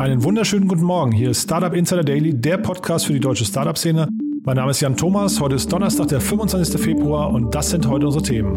Einen 0.00 0.24
wunderschönen 0.24 0.66
guten 0.66 0.84
Morgen. 0.84 1.12
Hier 1.12 1.28
ist 1.28 1.42
Startup 1.42 1.74
Insider 1.74 2.02
Daily, 2.02 2.32
der 2.32 2.56
Podcast 2.56 3.04
für 3.04 3.12
die 3.12 3.20
deutsche 3.20 3.44
Startup-Szene. 3.44 4.08
Mein 4.44 4.56
Name 4.56 4.70
ist 4.70 4.80
Jan 4.80 4.96
Thomas. 4.96 5.38
Heute 5.42 5.56
ist 5.56 5.70
Donnerstag, 5.70 6.08
der 6.08 6.22
25. 6.22 6.80
Februar 6.80 7.30
und 7.30 7.54
das 7.54 7.68
sind 7.68 7.86
heute 7.86 8.06
unsere 8.06 8.24
Themen. 8.24 8.56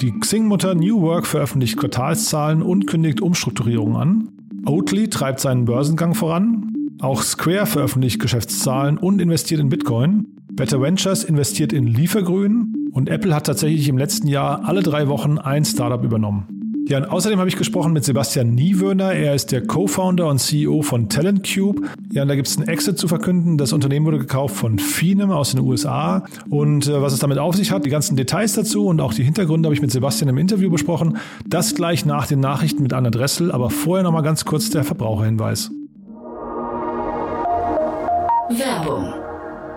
Die 0.00 0.12
Xing-Mutter 0.20 0.76
New 0.76 1.00
Work 1.00 1.26
veröffentlicht 1.26 1.78
Quartalszahlen 1.78 2.62
und 2.62 2.86
kündigt 2.86 3.20
Umstrukturierungen 3.20 3.96
an. 3.96 4.28
Oatly 4.66 5.10
treibt 5.10 5.40
seinen 5.40 5.64
Börsengang 5.64 6.14
voran. 6.14 6.74
Auch 7.00 7.22
Square 7.22 7.66
veröffentlicht 7.66 8.20
Geschäftszahlen 8.20 8.98
und 8.98 9.20
investiert 9.20 9.60
in 9.60 9.68
Bitcoin. 9.68 10.26
Better 10.52 10.80
Ventures 10.80 11.24
investiert 11.24 11.72
in 11.72 11.88
Liefergrün. 11.88 12.72
Und 12.92 13.08
Apple 13.08 13.34
hat 13.34 13.46
tatsächlich 13.46 13.88
im 13.88 13.98
letzten 13.98 14.28
Jahr 14.28 14.64
alle 14.64 14.84
drei 14.84 15.08
Wochen 15.08 15.38
ein 15.38 15.64
Startup 15.64 16.04
übernommen. 16.04 16.55
Ja, 16.88 16.98
und 16.98 17.06
außerdem 17.06 17.40
habe 17.40 17.48
ich 17.48 17.56
gesprochen 17.56 17.92
mit 17.92 18.04
Sebastian 18.04 18.54
Niewöhner. 18.54 19.12
Er 19.12 19.34
ist 19.34 19.50
der 19.50 19.66
Co-Founder 19.66 20.28
und 20.28 20.38
CEO 20.38 20.82
von 20.82 21.08
TalentCube. 21.08 21.82
Ja, 22.12 22.22
und 22.22 22.28
da 22.28 22.36
gibt 22.36 22.46
es 22.46 22.56
einen 22.56 22.68
Exit 22.68 22.96
zu 22.96 23.08
verkünden. 23.08 23.58
Das 23.58 23.72
Unternehmen 23.72 24.06
wurde 24.06 24.18
gekauft 24.18 24.54
von 24.54 24.78
Finem 24.78 25.32
aus 25.32 25.50
den 25.50 25.60
USA. 25.60 26.24
Und 26.48 26.86
äh, 26.86 27.02
was 27.02 27.12
es 27.12 27.18
damit 27.18 27.38
auf 27.38 27.56
sich 27.56 27.72
hat, 27.72 27.84
die 27.84 27.90
ganzen 27.90 28.16
Details 28.16 28.52
dazu 28.52 28.86
und 28.86 29.00
auch 29.00 29.12
die 29.12 29.24
Hintergründe 29.24 29.66
habe 29.66 29.74
ich 29.74 29.82
mit 29.82 29.90
Sebastian 29.90 30.28
im 30.28 30.38
Interview 30.38 30.70
besprochen. 30.70 31.18
Das 31.44 31.74
gleich 31.74 32.06
nach 32.06 32.28
den 32.28 32.38
Nachrichten 32.38 32.84
mit 32.84 32.92
Anna 32.92 33.10
Dressel. 33.10 33.50
Aber 33.50 33.70
vorher 33.70 34.04
nochmal 34.04 34.22
ganz 34.22 34.44
kurz 34.44 34.70
der 34.70 34.84
Verbraucherhinweis. 34.84 35.72
Werbung. 38.48 39.12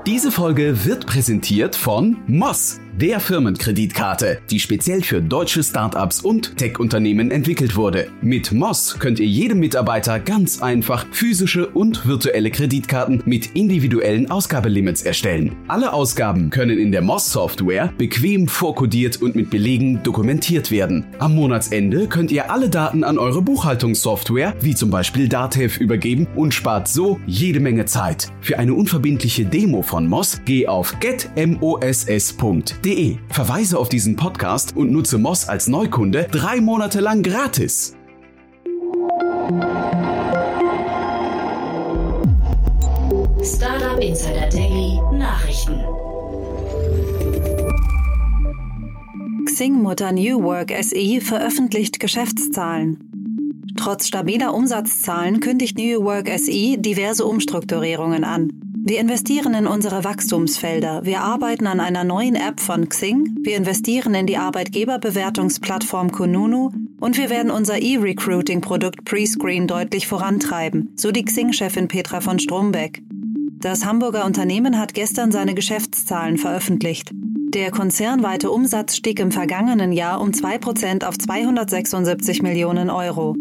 Diese 0.06 0.32
Folge 0.32 0.86
wird 0.86 1.08
präsentiert 1.08 1.76
von 1.76 2.18
Moss 2.28 2.80
der 3.02 3.22
Firmenkreditkarte, 3.22 4.40
die 4.50 4.60
speziell 4.60 5.02
für 5.02 5.22
deutsche 5.22 5.64
Startups 5.64 6.20
und 6.20 6.58
Tech-Unternehmen 6.58 7.32
entwickelt 7.32 7.78
wurde. 7.78 8.08
Mit 8.22 8.52
Moss 8.52 8.98
könnt 9.00 9.22
ihr 9.22 9.26
jedem 9.26 9.62
Mitarbeiter 9.62 10.20
ganz 10.20 10.62
einfach 10.62 11.06
physische 11.12 11.70
und 11.70 12.06
virtuelle 12.06 12.52
Kreditkarten 12.52 13.24
mit 13.26 13.56
individuellen 13.56 14.30
Ausgabelimits 14.30 15.04
erstellen. 15.04 15.56
Alle 15.70 15.94
Ausgaben 15.94 16.50
können 16.50 16.78
in 16.78 16.92
der 16.92 17.02
Moss-Software 17.02 17.94
bequem 17.98 18.50
vorkodiert 18.50 19.22
und 19.22 19.34
mit 19.34 19.50
Belegen 19.50 20.04
dokumentiert 20.04 20.70
werden. 20.70 21.06
Am 21.20 21.36
Monatsende 21.36 22.08
könnt 22.08 22.32
ihr 22.32 22.52
alle 22.52 22.70
Daten 22.70 23.06
an 23.06 23.18
eure 23.18 23.42
Buchhaltungssoftware, 23.42 24.54
wie 24.60 24.76
zum 24.76 24.90
Beispiel 24.90 25.30
Datev, 25.30 25.80
übergeben 25.80 26.28
und 26.36 26.54
spart 26.54 26.90
so 26.90 27.18
jede 27.26 27.62
Menge 27.62 27.86
Zeit. 27.86 28.30
Für 28.42 28.60
eine 28.60 28.74
unverbindliche 28.74 29.46
Demo 29.46 29.84
von 29.84 30.06
Moss 30.06 30.42
geh 30.44 30.68
auf 30.68 31.00
getmoss.de 31.00 32.89
moss.de. 32.90 33.18
Verweise 33.30 33.78
auf 33.78 33.90
diesen 33.90 34.16
Podcast 34.16 34.76
und 34.76 34.92
nutze 34.92 35.18
Moss 35.18 35.48
als 35.48 35.68
Neukunde 35.68 36.28
drei 36.32 36.60
Monate 36.62 37.00
lang 37.00 37.24
gratis. 37.24 37.96
Startup 43.44 44.02
Insider 44.02 44.50
Daily 44.50 45.00
Nachrichten. 45.14 45.80
Xing-Mutter 49.46 50.12
New 50.12 50.44
Work 50.44 50.72
SE 50.82 51.22
veröffentlicht 51.22 52.00
Geschäftszahlen. 52.00 52.98
Trotz 53.78 54.08
stabiler 54.08 54.54
Umsatzzahlen 54.54 55.40
kündigt 55.40 55.78
New 55.78 56.04
Work 56.04 56.30
SE 56.38 56.78
diverse 56.78 57.26
Umstrukturierungen 57.26 58.24
an. 58.24 58.69
Wir 58.90 59.00
investieren 59.00 59.54
in 59.54 59.68
unsere 59.68 60.04
Wachstumsfelder. 60.04 61.02
Wir 61.06 61.22
arbeiten 61.22 61.68
an 61.68 61.80
einer 61.80 62.04
neuen 62.04 62.34
App 62.34 62.60
von 62.60 62.90
Xing. 62.90 63.36
Wir 63.44 63.56
investieren 63.56 64.16
in 64.16 64.26
die 64.26 64.38
Arbeitgeberbewertungsplattform 64.38 66.12
Kununu 66.12 66.72
und 67.00 67.16
wir 67.16 67.30
werden 67.30 67.52
unser 67.52 67.80
E-Recruiting-Produkt 67.80 69.06
Prescreen 69.06 69.68
deutlich 69.68 70.08
vorantreiben, 70.08 70.92
so 70.96 71.12
die 71.12 71.24
Xing-Chefin 71.24 71.88
Petra 71.88 72.20
von 72.20 72.40
Strombeck. 72.40 73.04
Das 73.60 73.86
Hamburger 73.86 74.26
Unternehmen 74.26 74.80
hat 74.80 74.96
gestern 74.96 75.32
seine 75.32 75.54
Geschäftszahlen 75.54 76.40
veröffentlicht. 76.40 77.12
Der 77.14 77.70
konzernweite 77.70 78.50
Umsatz 78.50 78.96
stieg 78.96 79.20
im 79.20 79.32
vergangenen 79.32 79.92
Jahr 79.92 80.20
um 80.20 80.32
2% 80.32 81.06
auf 81.06 81.16
276 81.16 82.42
Millionen 82.42 82.90
Euro. 82.90 83.36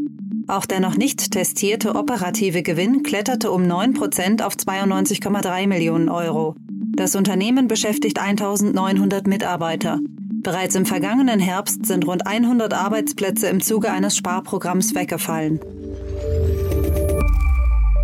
Auch 0.48 0.64
der 0.64 0.80
noch 0.80 0.96
nicht 0.96 1.30
testierte 1.30 1.94
operative 1.94 2.62
Gewinn 2.62 3.02
kletterte 3.02 3.50
um 3.50 3.64
9% 3.64 4.42
auf 4.42 4.54
92,3 4.54 5.66
Millionen 5.66 6.08
Euro. 6.08 6.56
Das 6.96 7.14
Unternehmen 7.14 7.68
beschäftigt 7.68 8.18
1900 8.18 9.26
Mitarbeiter. 9.26 10.00
Bereits 10.42 10.74
im 10.74 10.86
vergangenen 10.86 11.38
Herbst 11.38 11.84
sind 11.84 12.06
rund 12.06 12.26
100 12.26 12.72
Arbeitsplätze 12.72 13.48
im 13.48 13.60
Zuge 13.60 13.90
eines 13.90 14.16
Sparprogramms 14.16 14.94
weggefallen. 14.94 15.60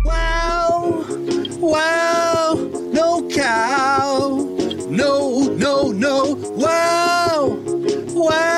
Wow, 0.03 1.03
wow, 1.59 2.59
no 2.93 3.27
cow, 3.27 4.45
no, 4.91 5.49
no, 5.57 5.91
no, 5.91 6.37
wow, 6.55 7.57
wow, 8.13 8.54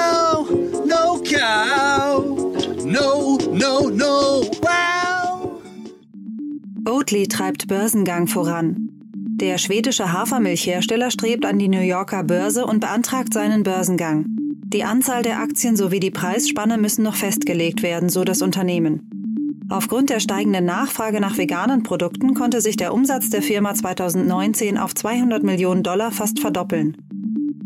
Oatly 6.87 7.27
treibt 7.27 7.67
Börsengang 7.67 8.27
voran. 8.27 8.89
Der 9.11 9.57
schwedische 9.57 10.13
Hafermilchhersteller 10.13 11.11
strebt 11.11 11.45
an 11.45 11.59
die 11.59 11.67
New 11.67 11.81
Yorker 11.81 12.23
Börse 12.23 12.65
und 12.65 12.79
beantragt 12.79 13.33
seinen 13.33 13.63
Börsengang. 13.63 14.25
Die 14.29 14.85
Anzahl 14.85 15.21
der 15.21 15.41
Aktien 15.41 15.75
sowie 15.75 15.99
die 15.99 16.11
Preisspanne 16.11 16.77
müssen 16.77 17.03
noch 17.03 17.15
festgelegt 17.15 17.83
werden, 17.83 18.07
so 18.07 18.23
das 18.23 18.41
Unternehmen. 18.41 19.67
Aufgrund 19.67 20.09
der 20.09 20.21
steigenden 20.21 20.63
Nachfrage 20.63 21.19
nach 21.19 21.37
veganen 21.37 21.83
Produkten 21.83 22.33
konnte 22.33 22.61
sich 22.61 22.77
der 22.77 22.93
Umsatz 22.93 23.29
der 23.29 23.41
Firma 23.41 23.73
2019 23.73 24.77
auf 24.77 24.95
200 24.95 25.43
Millionen 25.43 25.83
Dollar 25.83 26.13
fast 26.13 26.39
verdoppeln. 26.39 26.95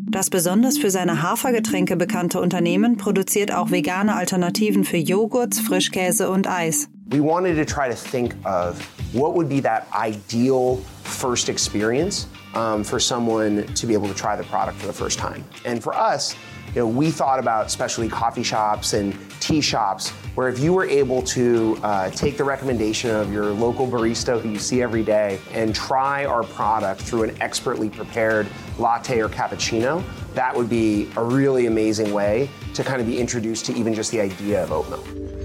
Das 0.10 0.32
besonders 0.32 0.80
für 0.80 0.90
seine 0.90 1.22
Hafergetränke 1.22 1.96
bekannte 1.96 2.42
Unternehmen 2.42 2.98
produziert 2.98 3.54
auch 3.54 3.70
vegane 3.70 4.16
Alternativen 4.16 4.84
für 4.84 4.98
Joghurts, 4.98 5.60
Frischkäse 5.60 6.32
und 6.32 6.48
Eis. 6.48 6.90
We 7.12 7.20
wanted 7.20 7.56
to 7.56 7.66
try 7.66 7.90
to 7.90 7.96
think 7.96 8.34
of 8.46 8.82
what 9.14 9.36
would 9.36 9.50
be 9.50 9.60
that 9.60 9.92
ideal 9.92 10.78
first 11.04 11.50
experience 11.50 12.28
um, 12.54 12.86
for 12.86 13.02
someone 13.02 13.66
to 13.68 13.86
be 13.86 13.94
able 13.94 14.08
to 14.08 14.14
try 14.14 14.38
the 14.38 14.46
product 14.46 14.78
for 14.78 14.88
the 14.88 14.94
first 14.94 15.20
time. 15.20 15.44
And 15.66 15.84
for 15.84 15.94
us, 15.94 16.38
you 16.74 16.82
know, 16.82 16.88
we 16.88 17.12
thought 17.12 17.38
about 17.38 17.70
specialty 17.70 18.10
coffee 18.10 18.44
shops 18.44 18.94
and 18.94 19.14
tea 19.42 19.60
shops 19.60 20.12
where 20.36 20.48
if 20.48 20.60
you 20.60 20.72
were 20.72 20.86
able 20.86 21.22
to 21.24 21.78
uh, 21.84 22.10
take 22.12 22.38
the 22.38 22.46
recommendation 22.46 23.10
of 23.10 23.34
your 23.34 23.52
local 23.52 23.86
barista 23.86 24.40
who 24.40 24.48
you 24.48 24.60
see 24.60 24.82
every 24.82 25.04
day 25.04 25.38
and 25.52 25.76
try 25.76 26.24
our 26.24 26.44
product 26.44 27.02
through 27.02 27.24
an 27.24 27.42
expertly 27.42 27.90
prepared 27.90 28.48
latte 28.80 29.20
or 29.20 29.28
cappuccino, 29.28 30.02
that 30.34 30.56
would 30.56 30.70
be 30.70 31.10
a 31.18 31.24
really 31.24 31.66
amazing 31.66 32.14
way 32.14 32.50
to 32.74 32.86
kind 32.86 33.02
of 33.02 33.08
be 33.08 33.20
introduced 33.20 33.66
to 33.66 33.74
even 33.74 33.94
just 33.94 34.12
the 34.12 34.22
idea 34.22 34.64
of 34.64 34.72
oat 34.72 34.90
milk. 34.90 35.41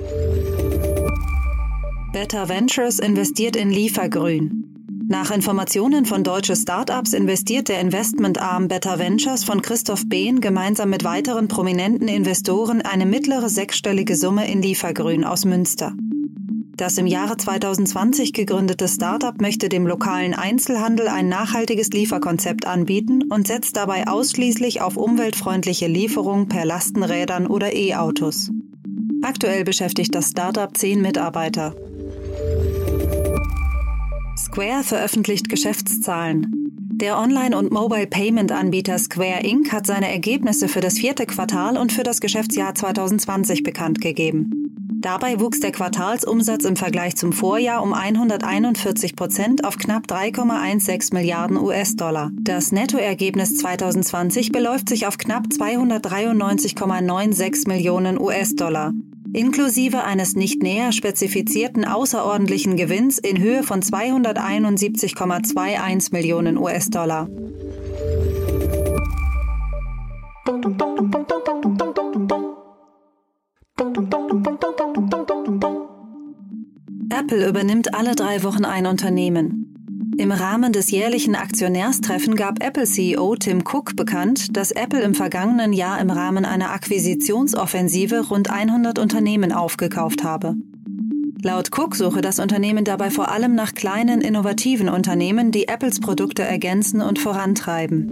Better 2.17 2.49
Ventures 2.49 2.99
investiert 2.99 3.57
in 3.57 3.69
Liefergrün. 3.69 5.05
Nach 5.07 5.31
Informationen 5.31 6.07
von 6.07 6.25
deutsche 6.25 6.57
Startups 6.57 7.13
investiert 7.13 7.69
der 7.69 7.79
Investmentarm 7.83 8.69
Better 8.69 8.99
Ventures 8.99 9.45
von 9.45 9.61
Christoph 9.61 10.09
Behn 10.09 10.41
gemeinsam 10.41 10.89
mit 10.89 11.05
weiteren 11.05 11.47
prominenten 11.47 12.09
Investoren 12.09 12.81
eine 12.81 13.05
mittlere 13.05 13.51
sechsstellige 13.51 14.17
Summe 14.17 14.51
in 14.51 14.63
Liefergrün 14.63 15.25
aus 15.25 15.45
Münster. 15.45 15.93
Das 16.79 16.97
im 16.97 17.07
Jahre 17.07 17.37
2020 17.37 18.33
gegründete 18.33 18.89
Startup 18.89 19.39
möchte 19.39 19.69
dem 19.69 19.87
lokalen 19.87 20.33
Einzelhandel 20.33 21.09
ein 21.09 21.29
nachhaltiges 21.29 21.91
Lieferkonzept 21.91 22.67
anbieten 22.67 23.25
und 23.29 23.47
setzt 23.47 23.77
dabei 23.77 24.09
ausschließlich 24.09 24.81
auf 24.81 24.97
umweltfreundliche 24.97 25.87
Lieferung 25.87 26.49
per 26.49 26.65
Lastenrädern 26.65 27.47
oder 27.47 27.75
E-Autos. 27.75 28.51
Aktuell 29.21 29.65
beschäftigt 29.65 30.15
das 30.15 30.31
Startup 30.31 30.75
zehn 30.75 31.03
Mitarbeiter. 31.03 31.75
Square 34.57 34.85
veröffentlicht 34.85 35.51
Geschäftszahlen. 35.51 36.47
Der 36.95 37.19
Online- 37.19 37.59
und 37.59 37.73
Mobile-Payment-Anbieter 37.73 38.99
Square 38.99 39.43
Inc. 39.43 39.71
hat 39.71 39.87
seine 39.87 40.11
Ergebnisse 40.11 40.69
für 40.69 40.81
das 40.81 40.99
vierte 40.99 41.27
Quartal 41.27 41.77
und 41.77 41.93
für 41.93 42.05
das 42.05 42.23
Geschäftsjahr 42.23 42.75
2020 42.75 43.63
bekannt 43.63 44.01
gegeben. 44.01 44.73
Dabei 45.03 45.41
wuchs 45.41 45.61
der 45.61 45.73
Quartalsumsatz 45.73 46.65
im 46.65 46.77
Vergleich 46.77 47.17
zum 47.17 47.35
Vorjahr 47.35 47.83
um 47.83 47.93
141 47.93 49.15
Prozent 49.15 49.63
auf 49.63 49.77
knapp 49.77 50.07
3,16 50.07 51.13
Milliarden 51.13 51.59
US-Dollar. 51.59 52.31
Das 52.41 52.73
Nettoergebnis 52.73 53.59
2020 53.59 54.53
beläuft 54.53 54.89
sich 54.89 55.07
auf 55.07 55.19
knapp 55.19 55.49
293,96 55.49 57.69
Millionen 57.69 58.19
US-Dollar 58.19 58.95
inklusive 59.37 60.03
eines 60.03 60.35
nicht 60.35 60.63
näher 60.63 60.93
spezifizierten 60.93 61.85
außerordentlichen 61.85 62.77
Gewinns 62.77 63.19
in 63.19 63.39
Höhe 63.39 63.63
von 63.63 63.83
271,21 63.83 66.13
Millionen 66.13 66.57
US-Dollar. 66.57 67.29
Apple 77.11 77.49
übernimmt 77.49 77.95
alle 77.95 78.15
drei 78.15 78.43
Wochen 78.43 78.65
ein 78.65 78.87
Unternehmen. 78.87 79.66
Im 80.19 80.33
Rahmen 80.33 80.73
des 80.73 80.91
jährlichen 80.91 81.35
Aktionärstreffen 81.35 82.37
gab 82.37 82.63
Apple-CEO 82.63 83.37
Tim 83.37 83.63
Cook 83.67 83.97
bekannt, 83.97 84.57
dass 84.57 84.71
Apple 84.71 85.03
im 85.03 85.15
vergangenen 85.15 85.75
Jahr 85.75 86.01
im 86.01 86.09
Rahmen 86.09 86.47
einer 86.47 86.71
Akquisitionsoffensive 86.71 88.29
rund 88.29 88.51
100 88.51 88.99
Unternehmen 88.99 89.53
aufgekauft 89.53 90.25
habe. 90.25 90.55
Laut 91.43 91.69
Cook 91.77 91.97
suche 91.97 92.23
das 92.23 92.39
Unternehmen 92.39 92.85
dabei 92.85 93.11
vor 93.11 93.31
allem 93.31 93.55
nach 93.55 93.75
kleinen, 93.75 94.23
innovativen 94.23 94.89
Unternehmen, 94.89 95.53
die 95.53 95.69
Apples 95.69 96.01
Produkte 96.01 96.43
ergänzen 96.43 97.03
und 97.03 97.19
vorantreiben. 97.19 98.11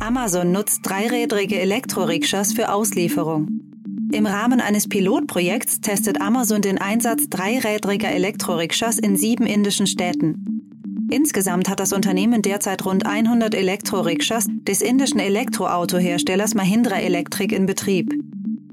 Amazon 0.00 0.50
nutzt 0.50 0.80
dreirädrige 0.82 1.60
Elektrorikschas 1.60 2.52
für 2.52 2.72
Auslieferung. 2.72 3.69
Im 4.12 4.26
Rahmen 4.26 4.60
eines 4.60 4.88
Pilotprojekts 4.88 5.80
testet 5.82 6.20
Amazon 6.20 6.62
den 6.62 6.78
Einsatz 6.78 7.28
dreirädriger 7.30 8.10
Elektrorikschas 8.10 8.98
in 8.98 9.16
sieben 9.16 9.46
indischen 9.46 9.86
Städten. 9.86 11.06
Insgesamt 11.10 11.68
hat 11.68 11.78
das 11.78 11.92
Unternehmen 11.92 12.42
derzeit 12.42 12.84
rund 12.84 13.06
100 13.06 13.54
Elektrorikschas 13.54 14.46
des 14.48 14.82
indischen 14.82 15.20
Elektroautoherstellers 15.20 16.54
Mahindra 16.54 16.96
Electric 16.96 17.54
in 17.54 17.66
Betrieb. 17.66 18.12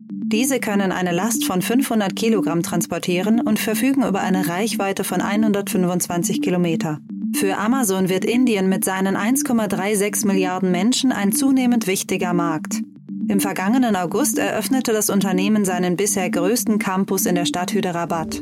Diese 0.09 0.59
können 0.59 0.91
eine 0.91 1.11
Last 1.11 1.45
von 1.45 1.61
500 1.61 2.15
Kilogramm 2.15 2.63
transportieren 2.63 3.39
und 3.39 3.59
verfügen 3.59 4.05
über 4.05 4.21
eine 4.21 4.47
Reichweite 4.47 5.03
von 5.03 5.21
125 5.21 6.41
Kilometer. 6.41 6.99
Für 7.35 7.57
Amazon 7.57 8.09
wird 8.09 8.25
Indien 8.25 8.69
mit 8.69 8.83
seinen 8.83 9.15
1,36 9.15 10.25
Milliarden 10.25 10.71
Menschen 10.71 11.11
ein 11.11 11.31
zunehmend 11.31 11.85
wichtiger 11.85 12.33
Markt. 12.33 12.81
Im 13.29 13.41
vergangenen 13.41 13.97
August 13.97 14.37
eröffnete 14.37 14.93
das 14.93 15.09
Unternehmen 15.09 15.65
seinen 15.65 15.97
bisher 15.97 16.29
größten 16.29 16.79
Campus 16.79 17.25
in 17.25 17.35
der 17.35 17.45
Stadt 17.45 17.73
Hyderabad. 17.73 18.41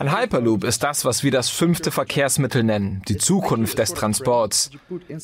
Ein 0.00 0.18
Hyperloop 0.18 0.64
ist 0.64 0.82
das, 0.82 1.04
was 1.04 1.24
wir 1.24 1.30
das 1.30 1.50
fünfte 1.50 1.90
Verkehrsmittel 1.90 2.64
nennen, 2.64 3.02
die 3.06 3.18
Zukunft 3.18 3.78
des 3.78 3.92
Transports. 3.92 4.70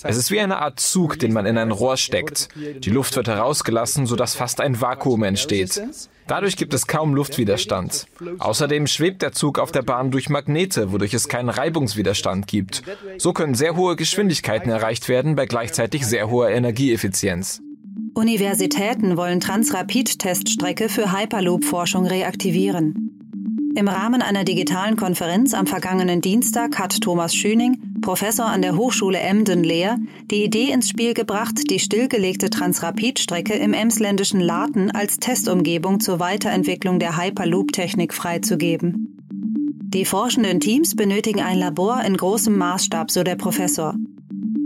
Es 0.03 0.19
ist 0.19 0.31
wie 0.31 0.39
eine 0.39 0.59
Art 0.59 0.81
Zug, 0.81 1.19
den 1.19 1.33
man 1.33 1.47
in 1.47 1.57
ein 1.57 1.71
Rohr 1.71 1.97
steckt. 1.97 2.51
Die 2.55 2.91
Luft 2.91 3.17
wird 3.17 3.27
herausgelassen, 3.27 4.05
sodass 4.05 4.35
fast 4.35 4.61
ein 4.61 4.79
Vakuum 4.79 5.23
entsteht. 5.23 5.81
Dadurch 6.27 6.59
gibt 6.59 6.75
es 6.75 6.87
kaum 6.87 7.15
Luftwiderstand. 7.15 8.07
Außerdem 8.39 8.87
schwebt 8.87 9.23
der 9.23 9.33
Zug 9.33 9.59
auf 9.59 9.73
der 9.73 9.81
Bahn 9.81 10.11
durch 10.11 10.29
Magnete, 10.29 10.93
wodurch 10.93 11.15
es 11.15 11.29
keinen 11.29 11.49
Reibungswiderstand 11.49 12.47
gibt. 12.47 12.83
So 13.17 13.33
können 13.33 13.55
sehr 13.55 13.77
hohe 13.77 13.97
Geschwindigkeiten 13.97 14.71
erreicht 14.71 15.09
werden 15.09 15.37
bei 15.37 15.47
gleichzeitig 15.47 16.07
sehr 16.07 16.29
hoher 16.29 16.51
Energieeffizienz. 16.51 17.63
Universitäten 18.13 19.17
wollen 19.17 19.41
Transrapid-Teststrecke 19.41 20.91
für 20.91 21.13
Hyperloop-Forschung 21.13 22.05
reaktivieren. 22.05 23.26
Im 23.77 23.89
Rahmen 23.89 24.23
einer 24.23 24.45
digitalen 24.45 24.97
Konferenz 24.97 25.53
am 25.53 25.67
vergangenen 25.67 26.23
Dienstag 26.23 26.79
hat 26.79 26.99
Thomas 26.99 27.35
Schüning, 27.35 27.77
Professor 28.01 28.47
an 28.47 28.63
der 28.63 28.75
Hochschule 28.75 29.19
Emden-Lehr, 29.19 29.99
die 30.31 30.45
Idee 30.45 30.73
ins 30.73 30.89
Spiel 30.89 31.13
gebracht, 31.13 31.69
die 31.69 31.79
stillgelegte 31.79 32.49
Transrapid-Strecke 32.49 33.53
im 33.53 33.75
emsländischen 33.75 34.41
Laten 34.41 34.91
als 34.93 35.19
Testumgebung 35.19 36.01
zur 36.01 36.21
Weiterentwicklung 36.21 36.99
der 36.99 37.19
Hyperloop-Technik 37.19 38.15
freizugeben. 38.15 39.15
Die 39.83 40.07
forschenden 40.07 40.59
Teams 40.61 40.97
benötigen 40.97 41.43
ein 41.43 41.59
Labor 41.59 42.03
in 42.03 42.17
großem 42.17 42.57
Maßstab, 42.57 43.11
so 43.11 43.25
der 43.25 43.37
Professor. 43.37 43.95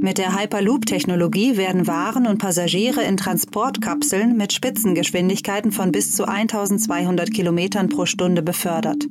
Mit 0.03 0.17
der 0.17 0.35
Hyperloop-Technologie 0.35 1.59
werden 1.59 1.87
Waren 1.87 2.27
und 2.27 2.39
Passagiere 2.39 3.03
in 3.03 3.19
Transportkapseln 3.19 4.35
mit 4.35 4.55
Spitzengeschwindigkeiten 4.55 5.73
von 5.73 5.93
bis 5.93 6.17
zu 6.17 6.27
1200 6.27 7.31
Kilometern 7.31 7.91
pro 7.91 8.07
Stunde 8.07 8.41
befördert. 8.41 9.05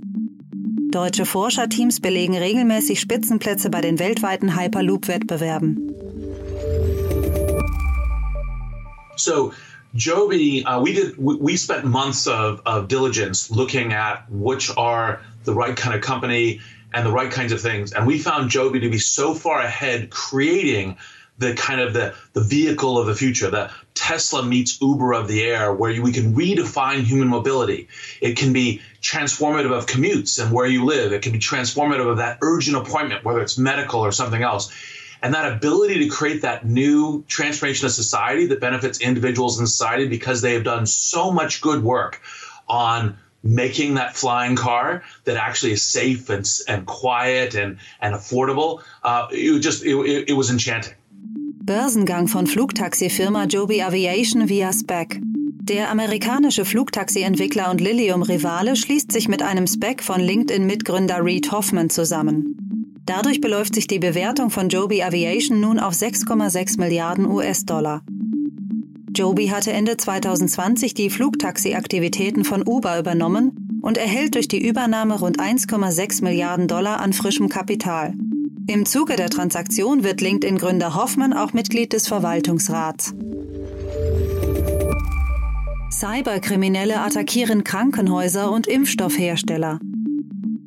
Deutsche 0.89 1.25
Forscherteams 1.25 2.00
belegen 2.00 2.36
regelmäßig 2.36 3.00
Spitzenplätze 3.00 3.69
bei 3.69 3.81
den 3.81 4.00
weltweiten 4.00 4.57
Hyperloop-Wettbewerben. 4.57 5.94
So 9.15 9.51
Joby, 9.94 10.63
uh, 10.65 10.81
we 10.83 10.94
did. 10.94 11.15
We, 11.18 11.57
spent 11.57 11.85
months 11.85 12.27
of, 12.27 12.62
of 12.65 12.88
diligence 12.88 13.51
looking 13.51 13.94
at 13.94 14.24
which 14.30 14.75
are 14.75 15.21
the 15.44 15.53
right 15.53 15.75
kind 15.75 15.95
of 15.95 16.01
company 16.01 16.62
and 16.94 17.06
the 17.06 17.12
right 17.12 17.31
kinds 17.31 17.51
of 17.51 17.62
things. 17.62 17.94
And 17.94 18.07
we 18.07 18.18
found 18.18 18.50
Joby 18.50 18.80
to 18.81 18.89
be 18.89 19.00
so 19.00 19.33
far 19.33 19.59
ahead 19.59 20.09
creating 20.09 20.97
the 21.39 21.53
kind 21.53 21.80
of 21.80 21.94
the, 21.94 22.13
the 22.33 22.41
vehicle 22.41 23.00
of 23.00 23.07
the 23.07 23.15
future, 23.15 23.50
the 23.50 23.71
Tesla 23.94 24.44
meets 24.44 24.80
Uber 24.81 25.13
of 25.13 25.27
the 25.27 25.41
air, 25.41 25.74
where 25.74 26.01
we 26.01 26.12
can 26.12 26.36
redefine 26.36 27.03
human 27.03 27.30
mobility. 27.30 27.88
It 28.21 28.38
can 28.38 28.51
be 28.51 28.81
transformative 29.01 29.71
of 29.71 29.86
commutes 29.86 30.44
and 30.44 30.53
where 30.53 30.68
you 30.68 30.83
live. 30.83 31.13
It 31.13 31.21
can 31.21 31.31
be 31.31 31.39
transformative 31.39 32.07
of 32.07 32.18
that 32.18 32.39
urgent 32.41 32.75
appointment, 32.75 33.24
whether 33.24 33.39
it's 33.39 33.57
medical 33.57 34.01
or 34.01 34.12
something 34.12 34.44
else. 34.44 34.69
And 35.21 35.33
that 35.33 35.51
ability 35.51 36.00
to 36.00 36.09
create 36.09 36.42
that 36.42 36.65
new 36.65 37.24
transformation 37.27 37.85
of 37.85 37.94
society 37.94 38.47
that 38.47 38.59
benefits 38.59 39.00
individuals 39.00 39.59
in 39.59 39.68
society 39.68 40.07
because 40.07 40.42
they 40.42 40.53
have 40.53 40.63
done 40.65 40.85
so 40.85 41.31
much 41.31 41.62
good 41.62 41.83
work 41.83 42.21
on 42.68 43.18
making 43.44 43.95
that 43.95 44.15
flying 44.15 44.56
car 44.56 45.03
that 45.25 45.38
actually 45.38 45.74
is 45.74 45.83
safe 45.83 46.30
and, 46.30 46.45
and 46.68 46.86
quiet 46.86 47.56
and, 47.56 47.77
and 48.01 48.15
affordable, 48.15 48.81
uh, 49.03 49.27
it 49.31 49.62
just 49.62 49.83
it, 49.83 50.30
it 50.30 50.33
was 50.33 50.50
enchanting. 50.50 50.94
Börsengang 51.63 52.27
von 52.27 52.47
Flugtaxifirma 52.47 53.45
Joby 53.45 53.81
Aviation 53.83 54.47
via 54.47 54.71
SPAC. 54.74 55.19
Der 55.69 55.91
amerikanische 55.91 56.65
Flugtaxi-Entwickler 56.65 57.69
und 57.69 57.80
Lilium-Rivale 57.80 58.75
schließt 58.75 59.12
sich 59.12 59.27
mit 59.27 59.44
einem 59.44 59.68
SPAC 59.68 60.01
von 60.01 60.19
LinkedIn-Mitgründer 60.19 61.24
Reed 61.24 61.51
Hoffman 61.51 61.92
zusammen. 61.92 62.56
Dadurch 63.06 63.39
beläuft 63.39 63.75
sich 63.75 63.85
die 63.85 64.00
Bewertung 64.00 64.50
von 64.50 64.69
Joby 64.69 65.03
Aviation 65.03 65.59
nun 65.59 65.77
auf 65.77 65.94
6,6 65.94 66.80
Milliarden 66.80 67.27
US-Dollar. 67.27 68.01
Joby 69.13 69.47
hatte 69.47 69.71
Ende 69.71 69.97
2020 69.97 70.94
die 70.94 71.09
Flugtaxi-Aktivitäten 71.09 72.45
von 72.45 72.63
Uber 72.65 73.00
übernommen 73.00 73.79
und 73.81 73.97
erhält 73.97 74.35
durch 74.35 74.47
die 74.47 74.65
Übernahme 74.65 75.19
rund 75.19 75.39
1,6 75.39 76.23
Milliarden 76.23 76.67
Dollar 76.67 77.00
an 77.00 77.13
frischem 77.13 77.50
Kapital. 77.50 78.13
Im 78.68 78.85
Zuge 78.85 79.16
der 79.16 79.30
Transaktion 79.30 80.04
wird 80.04 80.21
LinkedIn-Gründer 80.21 80.95
Hoffmann 80.95 81.33
auch 81.33 81.54
Mitglied 81.54 81.92
des 81.94 82.07
Verwaltungsrats. 82.07 83.13
Cyberkriminelle 85.92 87.01
attackieren 87.01 87.63
Krankenhäuser 87.63 88.51
und 88.51 88.68
Impfstoffhersteller. 88.68 89.80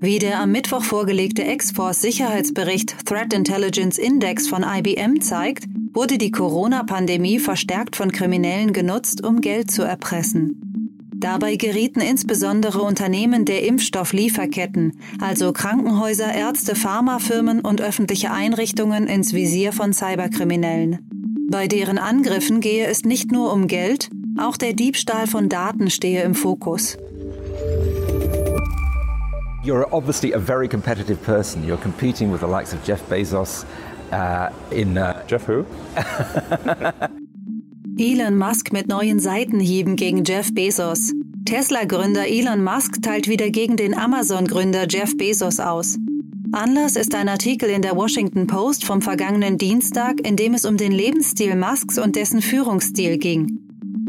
Wie 0.00 0.18
der 0.18 0.40
am 0.40 0.50
Mittwoch 0.50 0.82
vorgelegte 0.82 1.44
Ex-Force-Sicherheitsbericht 1.44 3.06
Threat 3.06 3.32
Intelligence 3.32 3.98
Index 3.98 4.48
von 4.48 4.64
IBM 4.64 5.20
zeigt, 5.20 5.66
wurde 5.94 6.18
die 6.18 6.30
Corona-Pandemie 6.30 7.38
verstärkt 7.38 7.96
von 7.96 8.12
Kriminellen 8.12 8.72
genutzt, 8.72 9.24
um 9.24 9.40
Geld 9.40 9.70
zu 9.70 9.82
erpressen. 9.82 10.72
Dabei 11.14 11.54
gerieten 11.54 12.00
insbesondere 12.00 12.80
Unternehmen 12.82 13.44
der 13.44 13.64
Impfstofflieferketten, 13.64 14.98
also 15.20 15.52
Krankenhäuser, 15.52 16.34
Ärzte, 16.34 16.74
Pharmafirmen 16.74 17.60
und 17.60 17.80
öffentliche 17.80 18.32
Einrichtungen 18.32 19.06
ins 19.06 19.32
Visier 19.32 19.72
von 19.72 19.92
Cyberkriminellen. 19.92 20.98
Bei 21.48 21.68
deren 21.68 21.98
Angriffen 21.98 22.60
gehe 22.60 22.86
es 22.86 23.04
nicht 23.04 23.30
nur 23.30 23.52
um 23.52 23.68
Geld, 23.68 24.10
auch 24.36 24.56
der 24.56 24.72
Diebstahl 24.72 25.26
von 25.26 25.48
Daten 25.48 25.90
stehe 25.90 26.22
im 26.22 26.34
Fokus. 26.34 26.96
You're 29.64 29.86
obviously 29.92 30.34
a 30.34 30.40
very 30.40 30.66
competitive 30.66 31.22
person. 31.22 31.62
You're 31.64 31.80
competing 31.80 32.32
with 32.32 32.40
the 32.40 32.48
likes 32.48 32.72
of 32.72 32.80
Jeff 32.84 33.00
Bezos 33.08 33.64
uh, 34.10 34.48
in. 34.72 34.98
Uh 34.98 35.11
Jeff 35.28 35.48
who? 35.48 35.64
Elon 37.98 38.36
Musk 38.36 38.72
mit 38.72 38.88
neuen 38.88 39.20
Seitenhieben 39.20 39.96
gegen 39.96 40.24
Jeff 40.24 40.54
Bezos. 40.54 41.12
Tesla-Gründer 41.44 42.26
Elon 42.28 42.64
Musk 42.64 43.02
teilt 43.02 43.28
wieder 43.28 43.50
gegen 43.50 43.76
den 43.76 43.96
Amazon-Gründer 43.96 44.86
Jeff 44.88 45.16
Bezos 45.16 45.60
aus. 45.60 45.98
Anlass 46.52 46.96
ist 46.96 47.14
ein 47.14 47.28
Artikel 47.28 47.70
in 47.70 47.82
der 47.82 47.96
Washington 47.96 48.46
Post 48.46 48.84
vom 48.84 49.02
vergangenen 49.02 49.58
Dienstag, 49.58 50.26
in 50.26 50.36
dem 50.36 50.54
es 50.54 50.64
um 50.64 50.76
den 50.76 50.92
Lebensstil 50.92 51.56
Musks 51.56 51.98
und 51.98 52.16
dessen 52.16 52.42
Führungsstil 52.42 53.18
ging. 53.18 53.58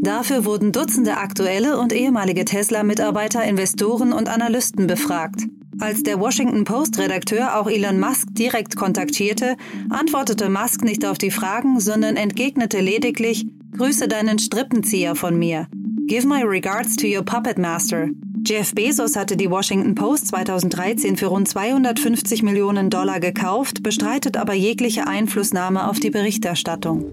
Dafür 0.02 0.44
wurden 0.44 0.72
Dutzende 0.72 1.16
aktuelle 1.16 1.78
und 1.78 1.92
ehemalige 1.92 2.44
Tesla-Mitarbeiter, 2.44 3.42
Investoren 3.44 4.12
und 4.12 4.28
Analysten 4.28 4.86
befragt. 4.86 5.42
Als 5.80 6.02
der 6.02 6.20
Washington 6.20 6.64
Post-Redakteur 6.64 7.58
auch 7.58 7.68
Elon 7.68 7.98
Musk 7.98 8.28
direkt 8.32 8.76
kontaktierte, 8.76 9.56
antwortete 9.90 10.48
Musk 10.48 10.84
nicht 10.84 11.04
auf 11.04 11.18
die 11.18 11.30
Fragen, 11.30 11.80
sondern 11.80 12.16
entgegnete 12.16 12.80
lediglich, 12.80 13.46
Grüße 13.76 14.06
deinen 14.06 14.38
Strippenzieher 14.38 15.16
von 15.16 15.36
mir. 15.38 15.66
Give 16.06 16.26
my 16.26 16.42
regards 16.42 16.96
to 16.96 17.06
your 17.06 17.24
puppet 17.24 17.58
master. 17.58 18.08
Jeff 18.46 18.74
Bezos 18.74 19.16
hatte 19.16 19.36
die 19.36 19.50
Washington 19.50 19.94
Post 19.94 20.28
2013 20.28 21.16
für 21.16 21.26
rund 21.26 21.48
250 21.48 22.42
Millionen 22.42 22.90
Dollar 22.90 23.18
gekauft, 23.18 23.82
bestreitet 23.82 24.36
aber 24.36 24.52
jegliche 24.52 25.06
Einflussnahme 25.06 25.88
auf 25.88 25.98
die 25.98 26.10
Berichterstattung. 26.10 27.06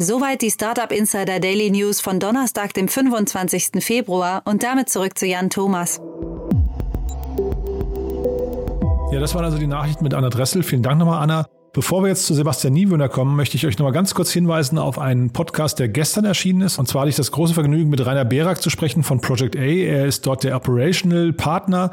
Soweit 0.00 0.42
die 0.42 0.50
Startup 0.52 0.92
Insider 0.92 1.40
Daily 1.40 1.72
News 1.72 2.00
von 2.00 2.20
Donnerstag, 2.20 2.72
dem 2.72 2.86
25. 2.86 3.82
Februar 3.84 4.42
und 4.44 4.62
damit 4.62 4.88
zurück 4.88 5.18
zu 5.18 5.26
Jan 5.26 5.50
Thomas. 5.50 6.00
Ja, 9.10 9.18
das 9.18 9.34
waren 9.34 9.44
also 9.44 9.58
die 9.58 9.66
Nachrichten 9.66 10.04
mit 10.04 10.14
Anna 10.14 10.28
Dressel. 10.28 10.62
Vielen 10.62 10.84
Dank 10.84 11.00
nochmal, 11.00 11.20
Anna. 11.20 11.46
Bevor 11.72 12.04
wir 12.04 12.10
jetzt 12.10 12.26
zu 12.26 12.34
Sebastian 12.34 12.74
Niewöhner 12.74 13.08
kommen, 13.08 13.34
möchte 13.34 13.56
ich 13.56 13.66
euch 13.66 13.76
nochmal 13.76 13.92
ganz 13.92 14.14
kurz 14.14 14.30
hinweisen 14.30 14.78
auf 14.78 15.00
einen 15.00 15.32
Podcast, 15.32 15.80
der 15.80 15.88
gestern 15.88 16.24
erschienen 16.24 16.60
ist. 16.60 16.78
Und 16.78 16.86
zwar 16.86 17.00
hatte 17.00 17.10
ich 17.10 17.16
das 17.16 17.32
große 17.32 17.54
Vergnügen, 17.54 17.90
mit 17.90 18.06
Rainer 18.06 18.24
Berak 18.24 18.62
zu 18.62 18.70
sprechen 18.70 19.02
von 19.02 19.20
Project 19.20 19.56
A. 19.56 19.60
Er 19.62 20.06
ist 20.06 20.24
dort 20.28 20.44
der 20.44 20.54
Operational 20.54 21.32
Partner. 21.32 21.90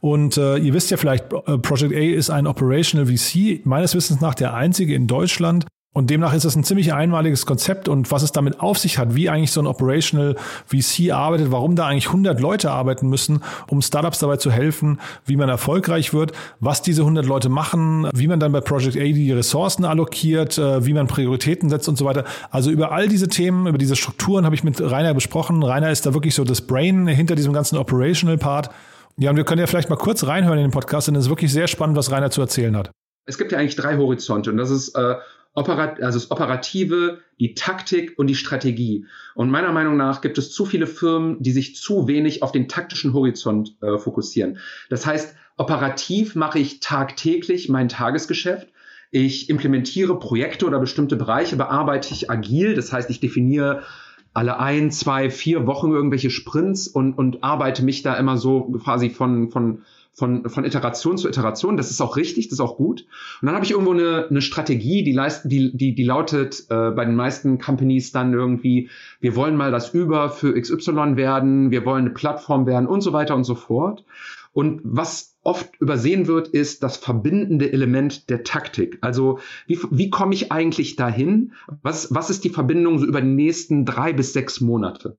Und 0.00 0.38
äh, 0.38 0.56
ihr 0.56 0.74
wisst 0.74 0.90
ja 0.90 0.96
vielleicht, 0.96 1.32
äh, 1.32 1.58
Project 1.58 1.94
A 1.94 2.00
ist 2.00 2.30
ein 2.30 2.48
Operational 2.48 3.06
VC, 3.06 3.64
meines 3.64 3.94
Wissens 3.94 4.20
nach 4.20 4.34
der 4.34 4.54
einzige 4.54 4.96
in 4.96 5.06
Deutschland, 5.06 5.66
und 5.94 6.10
demnach 6.10 6.34
ist 6.34 6.44
das 6.44 6.56
ein 6.56 6.64
ziemlich 6.64 6.92
einmaliges 6.92 7.46
Konzept 7.46 7.86
und 7.86 8.10
was 8.10 8.24
es 8.24 8.32
damit 8.32 8.58
auf 8.58 8.78
sich 8.78 8.98
hat, 8.98 9.14
wie 9.14 9.30
eigentlich 9.30 9.52
so 9.52 9.60
ein 9.60 9.68
Operational 9.68 10.34
VC 10.66 11.12
arbeitet, 11.12 11.52
warum 11.52 11.76
da 11.76 11.86
eigentlich 11.86 12.08
100 12.08 12.40
Leute 12.40 12.72
arbeiten 12.72 13.08
müssen, 13.08 13.42
um 13.68 13.80
Startups 13.80 14.18
dabei 14.18 14.36
zu 14.36 14.50
helfen, 14.50 15.00
wie 15.24 15.36
man 15.36 15.48
erfolgreich 15.48 16.12
wird, 16.12 16.32
was 16.58 16.82
diese 16.82 17.02
100 17.02 17.24
Leute 17.24 17.48
machen, 17.48 18.08
wie 18.12 18.26
man 18.26 18.40
dann 18.40 18.50
bei 18.50 18.60
Project 18.60 18.96
A 18.96 19.04
die 19.04 19.30
Ressourcen 19.30 19.84
allokiert, 19.84 20.58
äh, 20.58 20.84
wie 20.84 20.94
man 20.94 21.06
Prioritäten 21.06 21.70
setzt 21.70 21.88
und 21.88 21.96
so 21.96 22.04
weiter. 22.04 22.24
Also 22.50 22.72
über 22.72 22.90
all 22.90 23.08
diese 23.08 23.28
Themen, 23.28 23.68
über 23.68 23.78
diese 23.78 23.94
Strukturen 23.94 24.44
habe 24.44 24.56
ich 24.56 24.64
mit 24.64 24.80
Rainer 24.80 25.14
besprochen. 25.14 25.62
Rainer 25.62 25.92
ist 25.92 26.06
da 26.06 26.12
wirklich 26.12 26.34
so 26.34 26.42
das 26.42 26.60
Brain 26.60 27.06
hinter 27.06 27.36
diesem 27.36 27.52
ganzen 27.52 27.78
Operational 27.78 28.36
Part. 28.36 28.68
Ja, 29.16 29.30
und 29.30 29.36
wir 29.36 29.44
können 29.44 29.60
ja 29.60 29.68
vielleicht 29.68 29.90
mal 29.90 29.96
kurz 29.96 30.26
reinhören 30.26 30.58
in 30.58 30.64
den 30.64 30.72
Podcast, 30.72 31.06
denn 31.06 31.14
es 31.14 31.26
ist 31.26 31.30
wirklich 31.30 31.52
sehr 31.52 31.68
spannend, 31.68 31.96
was 31.96 32.10
Rainer 32.10 32.32
zu 32.32 32.40
erzählen 32.40 32.76
hat. 32.76 32.90
Es 33.26 33.38
gibt 33.38 33.52
ja 33.52 33.58
eigentlich 33.58 33.76
drei 33.76 33.96
Horizonte 33.96 34.50
und 34.50 34.56
das 34.56 34.70
ist 34.70 34.96
äh, 34.96 35.14
Operat 35.54 36.02
also 36.02 36.18
das 36.18 36.30
Operative, 36.30 37.20
die 37.38 37.54
Taktik 37.54 38.18
und 38.18 38.26
die 38.26 38.34
Strategie. 38.34 39.06
Und 39.34 39.50
meiner 39.50 39.72
Meinung 39.72 39.96
nach 39.96 40.20
gibt 40.20 40.36
es 40.36 40.52
zu 40.52 40.66
viele 40.66 40.86
Firmen, 40.86 41.40
die 41.40 41.52
sich 41.52 41.76
zu 41.76 42.08
wenig 42.08 42.42
auf 42.42 42.50
den 42.52 42.68
taktischen 42.68 43.12
Horizont 43.12 43.76
äh, 43.80 43.98
fokussieren. 43.98 44.58
Das 44.90 45.06
heißt, 45.06 45.36
operativ 45.56 46.34
mache 46.34 46.58
ich 46.58 46.80
tagtäglich 46.80 47.68
mein 47.68 47.88
Tagesgeschäft. 47.88 48.68
Ich 49.12 49.48
implementiere 49.48 50.18
Projekte 50.18 50.66
oder 50.66 50.80
bestimmte 50.80 51.14
Bereiche, 51.14 51.54
bearbeite 51.54 52.12
ich 52.12 52.30
agil. 52.30 52.74
Das 52.74 52.92
heißt, 52.92 53.08
ich 53.10 53.20
definiere 53.20 53.84
alle 54.32 54.58
ein, 54.58 54.90
zwei, 54.90 55.30
vier 55.30 55.68
Wochen 55.68 55.92
irgendwelche 55.92 56.30
Sprints 56.30 56.88
und, 56.88 57.14
und 57.14 57.44
arbeite 57.44 57.84
mich 57.84 58.02
da 58.02 58.16
immer 58.16 58.36
so 58.36 58.62
quasi 58.82 59.10
von, 59.10 59.50
von 59.52 59.82
von, 60.14 60.48
von 60.48 60.64
Iteration 60.64 61.18
zu 61.18 61.28
Iteration. 61.28 61.76
Das 61.76 61.90
ist 61.90 62.00
auch 62.00 62.16
richtig, 62.16 62.48
das 62.48 62.54
ist 62.54 62.60
auch 62.60 62.76
gut. 62.76 63.04
Und 63.42 63.46
dann 63.46 63.54
habe 63.54 63.64
ich 63.64 63.72
irgendwo 63.72 63.92
eine, 63.92 64.28
eine 64.30 64.42
Strategie, 64.42 65.02
die, 65.02 65.12
leist, 65.12 65.42
die, 65.44 65.76
die, 65.76 65.94
die 65.94 66.04
lautet 66.04 66.64
äh, 66.70 66.90
bei 66.90 67.04
den 67.04 67.16
meisten 67.16 67.58
Companies 67.58 68.12
dann 68.12 68.32
irgendwie, 68.32 68.88
wir 69.20 69.34
wollen 69.36 69.56
mal 69.56 69.72
das 69.72 69.92
Über 69.92 70.30
für 70.30 70.58
XY 70.58 71.16
werden, 71.16 71.70
wir 71.70 71.84
wollen 71.84 72.06
eine 72.06 72.14
Plattform 72.14 72.66
werden 72.66 72.86
und 72.86 73.00
so 73.00 73.12
weiter 73.12 73.34
und 73.34 73.44
so 73.44 73.56
fort. 73.56 74.04
Und 74.52 74.80
was 74.84 75.36
oft 75.42 75.80
übersehen 75.80 76.28
wird, 76.28 76.46
ist 76.48 76.84
das 76.84 76.96
verbindende 76.96 77.72
Element 77.72 78.30
der 78.30 78.44
Taktik. 78.44 78.98
Also 79.00 79.40
wie, 79.66 79.80
wie 79.90 80.10
komme 80.10 80.32
ich 80.32 80.52
eigentlich 80.52 80.94
dahin? 80.94 81.52
Was, 81.82 82.14
was 82.14 82.30
ist 82.30 82.44
die 82.44 82.50
Verbindung 82.50 83.00
so 83.00 83.04
über 83.04 83.20
die 83.20 83.26
nächsten 83.26 83.84
drei 83.84 84.12
bis 84.12 84.32
sechs 84.32 84.60
Monate? 84.60 85.18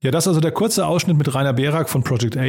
Ja, 0.00 0.12
das 0.12 0.24
ist 0.24 0.28
also 0.28 0.40
der 0.40 0.52
kurze 0.52 0.86
Ausschnitt 0.86 1.18
mit 1.18 1.34
Rainer 1.34 1.52
Berak 1.52 1.88
von 1.88 2.04
Project 2.04 2.36
A. 2.36 2.44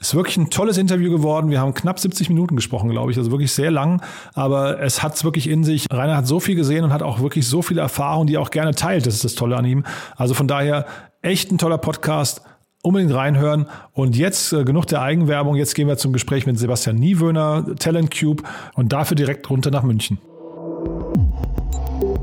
Ist 0.00 0.14
wirklich 0.14 0.36
ein 0.36 0.50
tolles 0.50 0.78
Interview 0.78 1.10
geworden. 1.10 1.50
Wir 1.50 1.60
haben 1.60 1.74
knapp 1.74 1.98
70 1.98 2.28
Minuten 2.28 2.54
gesprochen, 2.54 2.90
glaube 2.90 3.10
ich. 3.10 3.18
Also 3.18 3.32
wirklich 3.32 3.50
sehr 3.50 3.72
lang. 3.72 4.00
Aber 4.34 4.80
es 4.80 5.02
hat 5.02 5.16
es 5.16 5.24
wirklich 5.24 5.48
in 5.48 5.64
sich. 5.64 5.86
Rainer 5.90 6.16
hat 6.16 6.28
so 6.28 6.38
viel 6.38 6.54
gesehen 6.54 6.84
und 6.84 6.92
hat 6.92 7.02
auch 7.02 7.18
wirklich 7.18 7.48
so 7.48 7.60
viele 7.60 7.80
Erfahrungen, 7.80 8.28
die 8.28 8.36
er 8.36 8.40
auch 8.40 8.52
gerne 8.52 8.72
teilt. 8.72 9.04
Das 9.06 9.14
ist 9.14 9.24
das 9.24 9.34
Tolle 9.34 9.56
an 9.56 9.64
ihm. 9.64 9.84
Also 10.16 10.34
von 10.34 10.46
daher 10.46 10.86
echt 11.22 11.50
ein 11.50 11.58
toller 11.58 11.78
Podcast. 11.78 12.42
Unbedingt 12.84 13.12
reinhören. 13.12 13.66
Und 13.92 14.16
jetzt 14.16 14.52
äh, 14.52 14.62
genug 14.62 14.86
der 14.86 15.02
Eigenwerbung. 15.02 15.56
Jetzt 15.56 15.74
gehen 15.74 15.88
wir 15.88 15.96
zum 15.96 16.12
Gespräch 16.12 16.46
mit 16.46 16.56
Sebastian 16.56 16.94
Niewöhner, 16.96 17.66
Talent 17.80 18.16
Cube 18.16 18.44
und 18.74 18.92
dafür 18.92 19.16
direkt 19.16 19.50
runter 19.50 19.72
nach 19.72 19.82
München. 19.82 20.18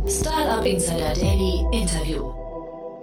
Startup 0.07 0.65
Insider 0.65 1.13
Daily 1.15 1.65
Interview. 1.73 2.38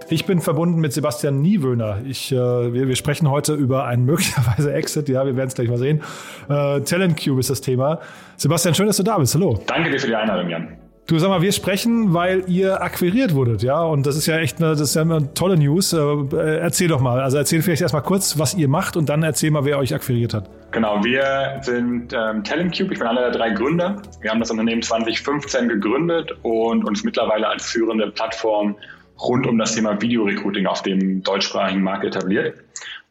Ich 0.09 0.25
bin 0.25 0.39
verbunden 0.39 0.79
mit 0.79 0.93
Sebastian 0.93 1.41
Niewöhner. 1.41 1.97
Ich, 2.07 2.31
äh, 2.31 2.35
wir, 2.35 2.87
wir 2.87 2.95
sprechen 2.95 3.29
heute 3.29 3.53
über 3.53 3.85
einen 3.85 4.05
möglicherweise 4.05 4.73
Exit. 4.73 5.09
Ja, 5.09 5.25
wir 5.25 5.35
werden 5.35 5.49
es 5.49 5.55
gleich 5.55 5.67
mal 5.67 5.77
sehen. 5.77 6.01
Äh, 6.47 6.81
Talent 6.81 7.21
Cube 7.21 7.41
ist 7.41 7.49
das 7.49 7.59
Thema. 7.59 7.99
Sebastian, 8.37 8.73
schön, 8.73 8.87
dass 8.87 8.97
du 8.97 9.03
da 9.03 9.17
bist. 9.17 9.35
Hallo. 9.35 9.59
Danke 9.67 9.91
dir 9.91 9.99
für 9.99 10.07
die 10.07 10.15
Einladung, 10.15 10.49
Jan. 10.49 10.77
Du 11.07 11.17
sag 11.19 11.29
mal, 11.29 11.41
wir 11.41 11.51
sprechen, 11.51 12.13
weil 12.13 12.43
ihr 12.47 12.81
akquiriert 12.81 13.33
wurdet, 13.33 13.63
ja, 13.63 13.81
und 13.81 14.05
das 14.05 14.17
ist 14.17 14.25
ja 14.25 14.39
echt 14.39 14.57
eine, 14.57 14.71
das 14.71 14.81
ist 14.81 14.95
ja 14.95 15.03
eine 15.03 15.33
tolle 15.33 15.55
News. 15.55 15.93
Äh, 15.93 16.57
erzähl 16.59 16.89
doch 16.89 16.99
mal, 16.99 17.21
also 17.21 17.37
erzähl 17.37 17.61
vielleicht 17.61 17.81
erstmal 17.81 18.01
kurz, 18.01 18.37
was 18.37 18.55
ihr 18.55 18.67
macht 18.67 18.97
und 18.97 19.07
dann 19.07 19.23
erzähl 19.23 19.51
mal, 19.51 19.63
wer 19.63 19.77
euch 19.77 19.95
akquiriert 19.95 20.33
hat. 20.33 20.49
Genau, 20.71 21.01
wir 21.03 21.59
sind 21.61 22.13
ähm, 22.13 22.43
Talentcube, 22.43 22.91
ich 22.91 22.99
bin 22.99 23.07
einer 23.07 23.21
der 23.21 23.31
drei 23.31 23.51
Gründer. 23.51 24.01
Wir 24.19 24.31
haben 24.31 24.41
das 24.41 24.51
Unternehmen 24.51 24.81
2015 24.81 25.69
gegründet 25.69 26.33
und 26.43 26.83
uns 26.83 27.05
mittlerweile 27.05 27.47
als 27.47 27.65
führende 27.65 28.11
Plattform 28.11 28.75
rund 29.19 29.47
um 29.47 29.57
das 29.57 29.75
Thema 29.75 30.01
Videorecruiting 30.01 30.65
auf 30.65 30.81
dem 30.81 31.23
deutschsprachigen 31.23 31.81
Markt 31.81 32.05
etabliert. 32.05 32.55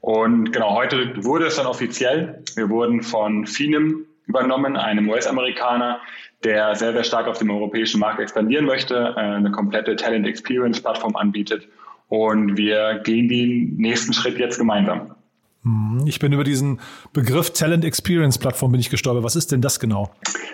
Und 0.01 0.53
genau 0.53 0.75
heute 0.75 1.25
wurde 1.25 1.47
es 1.47 1.57
dann 1.57 1.67
offiziell. 1.67 2.43
Wir 2.55 2.69
wurden 2.71 3.03
von 3.03 3.47
Finem 3.47 4.07
übernommen, 4.27 4.77
einem 4.77 5.09
US-Amerikaner, 5.09 6.01
der 6.45 6.75
sehr, 6.75 6.93
sehr 6.93 7.05
stark 7.05 7.27
auf 7.27 7.39
dem 7.39 7.51
europäischen 7.51 8.01
Markt 8.01 8.21
expandieren 8.21 8.67
möchte, 8.67 9.15
äh, 9.17 9.21
eine 9.21 9.51
komplette 9.51 9.97
Talent 9.97 10.27
Experience 10.27 10.81
Plattform 10.81 11.17
anbietet. 11.17 11.67
Und 12.09 12.57
wir 12.57 13.01
gehen 13.05 13.29
den 13.29 13.77
nächsten 13.77 14.13
Schritt 14.13 14.39
jetzt 14.39 14.59
gemeinsam. 14.59 15.17
Hm, 15.63 16.05
ich 16.07 16.21
bin 16.21 16.33
über 16.33 16.45
diesen 16.45 16.81
Begriff 17.13 17.53
Talent 17.53 17.85
Experience 17.85 18.39
Plattform 18.39 18.71
bin 18.71 18.81
ich 18.81 18.91
gestolpert. 18.91 19.25
Was 19.25 19.35
ist 19.35 19.51
denn 19.51 19.61
das 19.61 19.81
genau? 19.81 20.13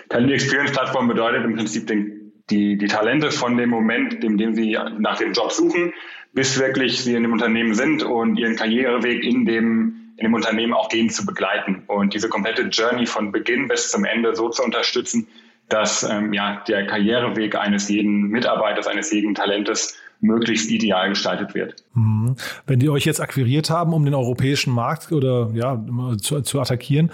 Talent 0.09 0.31
Experience 0.31 0.71
Plattform 0.71 1.07
bedeutet 1.07 1.43
im 1.43 1.55
Prinzip 1.55 1.85
den 1.85 2.22
die, 2.49 2.77
die 2.77 2.87
Talente 2.87 3.31
von 3.31 3.57
dem 3.57 3.69
Moment, 3.69 4.23
in 4.23 4.37
dem 4.37 4.53
sie 4.53 4.77
nach 4.99 5.17
dem 5.17 5.33
Job 5.33 5.51
suchen, 5.51 5.93
bis 6.33 6.59
wirklich 6.59 7.01
sie 7.03 7.15
in 7.15 7.23
dem 7.23 7.33
Unternehmen 7.33 7.73
sind 7.73 8.03
und 8.03 8.37
ihren 8.37 8.55
Karriereweg 8.55 9.23
in 9.23 9.45
dem, 9.45 10.13
in 10.17 10.25
dem 10.25 10.33
Unternehmen 10.33 10.73
auch 10.73 10.89
gehen 10.89 11.09
zu 11.09 11.25
begleiten 11.25 11.83
und 11.87 12.13
diese 12.13 12.29
komplette 12.29 12.63
Journey 12.63 13.05
von 13.05 13.31
Beginn 13.31 13.67
bis 13.67 13.91
zum 13.91 14.03
Ende 14.03 14.35
so 14.35 14.49
zu 14.49 14.63
unterstützen, 14.63 15.27
dass 15.69 16.03
ähm, 16.03 16.33
ja, 16.33 16.61
der 16.67 16.85
Karriereweg 16.85 17.55
eines 17.55 17.87
jeden 17.89 18.23
Mitarbeiters, 18.27 18.87
eines 18.87 19.11
jeden 19.11 19.35
Talentes 19.35 19.97
möglichst 20.19 20.69
ideal 20.71 21.09
gestaltet 21.09 21.53
wird. 21.53 21.83
Mhm. 21.93 22.35
Wenn 22.65 22.79
die 22.79 22.89
euch 22.89 23.05
jetzt 23.05 23.21
akquiriert 23.21 23.69
haben, 23.69 23.93
um 23.93 24.05
den 24.05 24.13
europäischen 24.13 24.73
Markt 24.73 25.11
oder 25.11 25.51
ja 25.53 25.83
zu, 26.21 26.41
zu 26.41 26.59
attackieren, 26.59 27.11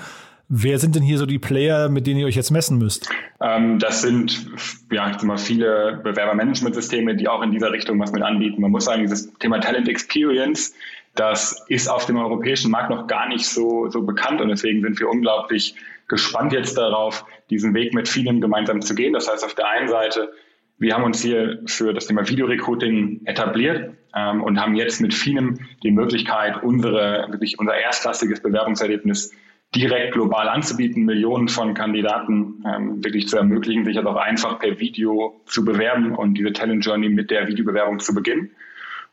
Wer 0.52 0.80
sind 0.80 0.96
denn 0.96 1.04
hier 1.04 1.20
so 1.20 1.28
die 1.28 1.38
Player, 1.38 1.90
mit 1.90 2.08
denen 2.08 2.20
ihr 2.20 2.26
euch 2.26 2.36
jetzt 2.36 2.50
messen 2.50 2.80
müsst? 2.80 3.08
Ähm, 3.40 3.78
das 3.78 4.02
sind 4.02 4.48
ja 4.92 5.16
mal 5.22 5.38
viele 5.38 6.02
Bewerbermanagementsysteme, 6.04 7.16
die 7.16 7.28
auch 7.28 7.44
in 7.44 7.52
dieser 7.52 7.72
Richtung 7.72 8.00
was 8.00 8.12
mit 8.12 8.24
anbieten. 8.24 8.60
Man 8.60 8.72
muss 8.72 8.86
sagen, 8.86 9.04
dieses 9.04 9.32
Thema 9.36 9.60
Talent 9.60 9.88
Experience, 9.88 10.74
das 11.14 11.64
ist 11.68 11.88
auf 11.88 12.08
dem 12.08 12.18
europäischen 12.18 12.72
Markt 12.72 12.90
noch 12.90 13.06
gar 13.06 13.28
nicht 13.30 13.46
so, 13.46 13.90
so 13.92 14.02
bekannt 14.02 14.42
und 14.42 14.50
deswegen 14.50 14.82
sind 14.82 15.00
wir 15.00 15.08
unglaublich 15.08 15.76
gespannt 16.08 16.52
jetzt 16.52 16.80
darauf, 16.80 17.26
diesen 17.52 17.76
Weg 17.76 17.94
mit 17.94 18.08
vielen 18.08 18.42
gemeinsam 18.42 18.82
zu 18.82 18.96
gehen. 18.96 19.14
Das 19.14 19.30
heißt, 19.30 19.46
auf 19.46 19.54
der 19.54 19.70
einen 19.70 19.88
Seite, 19.88 20.32
wir 20.80 20.96
haben 20.96 21.04
uns 21.04 21.22
hier 21.22 21.60
für 21.68 21.94
das 21.94 22.08
Thema 22.08 22.28
Videorecruiting 22.28 23.22
etabliert 23.26 23.94
ähm, 24.16 24.42
und 24.42 24.60
haben 24.60 24.74
jetzt 24.74 25.00
mit 25.00 25.14
vielen 25.14 25.68
die 25.84 25.92
Möglichkeit, 25.92 26.64
unsere, 26.64 27.28
wirklich 27.30 27.60
unser 27.60 27.76
erstklassiges 27.76 28.42
Bewerbungserlebnis 28.42 29.32
direkt 29.76 30.14
global 30.14 30.50
anzubieten, 30.50 31.06
Millionen 31.06 31.48
von 31.48 31.74
Kandidaten 31.74 32.64
ähm, 32.66 33.04
wirklich 33.04 33.28
zu 33.28 33.38
ermöglichen, 33.38 33.86
sich 33.86 33.98
also 33.98 34.10
auch 34.10 34.16
einfach 34.16 34.60
per 34.60 34.80
Video 34.80 35.42
zu 35.46 35.64
bewerben 35.64 36.16
und 36.16 36.36
diese 36.36 36.54
Talent 36.54 36.86
Journey 36.86 37.10
mit 37.10 37.30
der 37.30 37.48
Videobewerbung 37.48 38.00
zu 38.00 38.14
beginnen. 38.14 38.52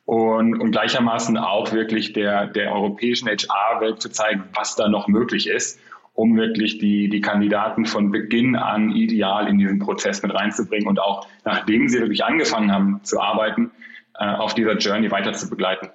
Und, 0.07 0.59
und 0.61 0.71
gleichermaßen 0.71 1.37
auch 1.37 1.73
wirklich 1.73 2.13
der, 2.13 2.47
der 2.47 2.73
europäischen 2.73 3.29
HR-Welt 3.29 4.01
zu 4.01 4.09
zeigen, 4.09 4.45
was 4.55 4.77
da 4.77 4.89
noch 4.89 5.09
möglich 5.09 5.49
ist, 5.49 5.81
um 6.15 6.37
wirklich 6.37 6.79
die, 6.79 7.09
die 7.09 7.21
Kandidaten 7.21 7.85
von 7.85 8.13
Beginn 8.13 8.57
an 8.57 8.93
ideal 8.93 9.49
in 9.49 9.59
diesen 9.59 9.81
Prozess 9.81 10.23
mit 10.23 10.33
reinzubringen 10.33 10.87
und 10.89 11.01
auch 11.01 11.27
nachdem 11.45 11.89
sie 11.89 11.99
wirklich 11.99 12.25
angefangen 12.25 12.73
haben 12.73 13.01
zu 13.03 13.21
arbeiten, 13.21 13.73
äh, 14.19 14.25
auf 14.25 14.55
dieser 14.55 14.79
Journey 14.79 15.11
weiter 15.11 15.33
zu 15.33 15.51
begleiten. 15.51 15.89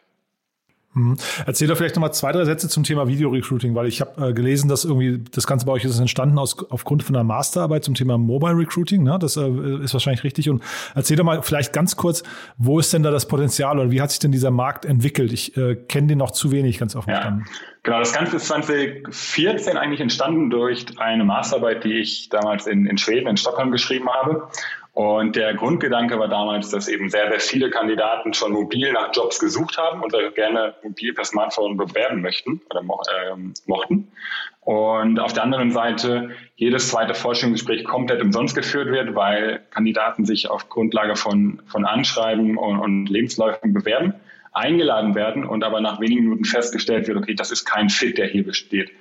Mhm. 0.93 1.17
Erzähl 1.45 1.67
doch 1.67 1.77
vielleicht 1.77 1.95
nochmal 1.95 2.13
zwei, 2.13 2.31
drei 2.31 2.43
Sätze 2.43 2.67
zum 2.67 2.83
Thema 2.83 3.07
Video-Recruiting, 3.07 3.75
weil 3.75 3.88
ich 3.88 4.01
habe 4.01 4.29
äh, 4.29 4.33
gelesen, 4.33 4.67
dass 4.67 4.83
irgendwie 4.83 5.24
das 5.31 5.48
Ganze 5.48 5.65
bei 5.65 5.71
euch 5.71 5.86
ist 5.86 6.00
entstanden 6.00 6.38
aus, 6.38 6.57
aufgrund 6.69 7.03
von 7.03 7.15
einer 7.15 7.24
Masterarbeit 7.24 7.83
zum 7.83 7.95
Thema 7.95 8.17
Mobile 8.17 8.57
Recruiting. 8.57 9.03
Ne? 9.03 9.17
Das 9.19 9.38
äh, 9.38 9.48
ist 9.83 9.93
wahrscheinlich 9.93 10.24
richtig. 10.24 10.50
Und 10.50 10.62
erzähl 10.93 11.15
doch 11.15 11.24
mal 11.24 11.43
vielleicht 11.43 11.71
ganz 11.71 11.95
kurz, 11.95 12.24
wo 12.57 12.79
ist 12.79 12.91
denn 12.93 13.03
da 13.03 13.12
das 13.12 13.27
Potenzial 13.27 13.79
oder 13.79 13.91
wie 13.91 14.01
hat 14.01 14.12
sich 14.12 14.19
denn 14.19 14.31
dieser 14.31 14.51
Markt 14.51 14.86
entwickelt? 14.86 15.31
Ich 15.31 15.55
äh, 15.55 15.75
kenne 15.75 16.07
den 16.07 16.17
noch 16.17 16.31
zu 16.31 16.51
wenig, 16.51 16.77
ganz 16.77 16.95
offen 16.95 17.10
ja. 17.10 17.39
Genau, 17.83 17.98
das 17.98 18.13
Ganze 18.13 18.36
ist 18.36 18.45
2014 18.45 19.75
eigentlich 19.75 20.01
entstanden 20.01 20.51
durch 20.51 20.86
eine 21.00 21.24
Masterarbeit, 21.24 21.83
die 21.83 21.93
ich 21.93 22.29
damals 22.29 22.67
in, 22.67 22.86
in 22.86 23.00
Schweden, 23.00 23.27
in 23.27 23.38
Stockholm 23.38 23.71
geschrieben 23.71 24.07
habe. 24.10 24.50
Und 24.93 25.38
der 25.38 25.53
Grundgedanke 25.53 26.19
war 26.19 26.27
damals, 26.27 26.69
dass 26.69 26.89
eben 26.89 27.10
sehr, 27.10 27.29
sehr 27.29 27.39
viele 27.39 27.69
Kandidaten 27.69 28.33
schon 28.33 28.51
mobil 28.51 28.91
nach 28.91 29.12
Jobs 29.13 29.39
gesucht 29.39 29.77
haben 29.77 30.03
und 30.03 30.13
gerne 30.36 30.75
mobil 30.83 31.13
per 31.13 31.24
Smartphone 31.24 31.77
bewerben 31.77 32.21
möchten 32.21 32.60
oder 32.69 32.83
mo 32.83 33.01
äh, 33.10 33.36
mochten. 33.67 34.12
Und 34.60 35.19
auf 35.19 35.31
der 35.31 35.43
anderen 35.43 35.71
Seite 35.71 36.31
jedes 36.55 36.89
zweite 36.89 37.13
Forschungsgespräch 37.13 37.86
komplett 37.86 38.21
umsonst 38.21 38.53
geführt 38.53 38.91
wird, 38.91 39.15
weil 39.15 39.62
Kandidaten 39.71 40.25
sich 40.25 40.50
auf 40.50 40.67
Grundlage 40.67 41.15
von, 41.15 41.62
von 41.67 41.86
Anschreiben 41.86 42.57
und, 42.57 42.79
und 42.79 43.07
Lebensläufen 43.07 43.74
bewerben, 43.74 44.13
eingeladen 44.51 45.15
werden 45.15 45.45
und 45.45 45.63
aber 45.63 45.79
nach 45.79 46.01
wenigen 46.01 46.25
Minuten 46.25 46.43
festgestellt 46.43 47.07
wird, 47.07 47.17
okay, 47.17 47.33
das 47.33 47.51
ist 47.51 47.63
kein 47.63 47.89
Fit, 47.89 48.17
der 48.17 48.27
hier 48.27 48.45
besteht. 48.45 48.91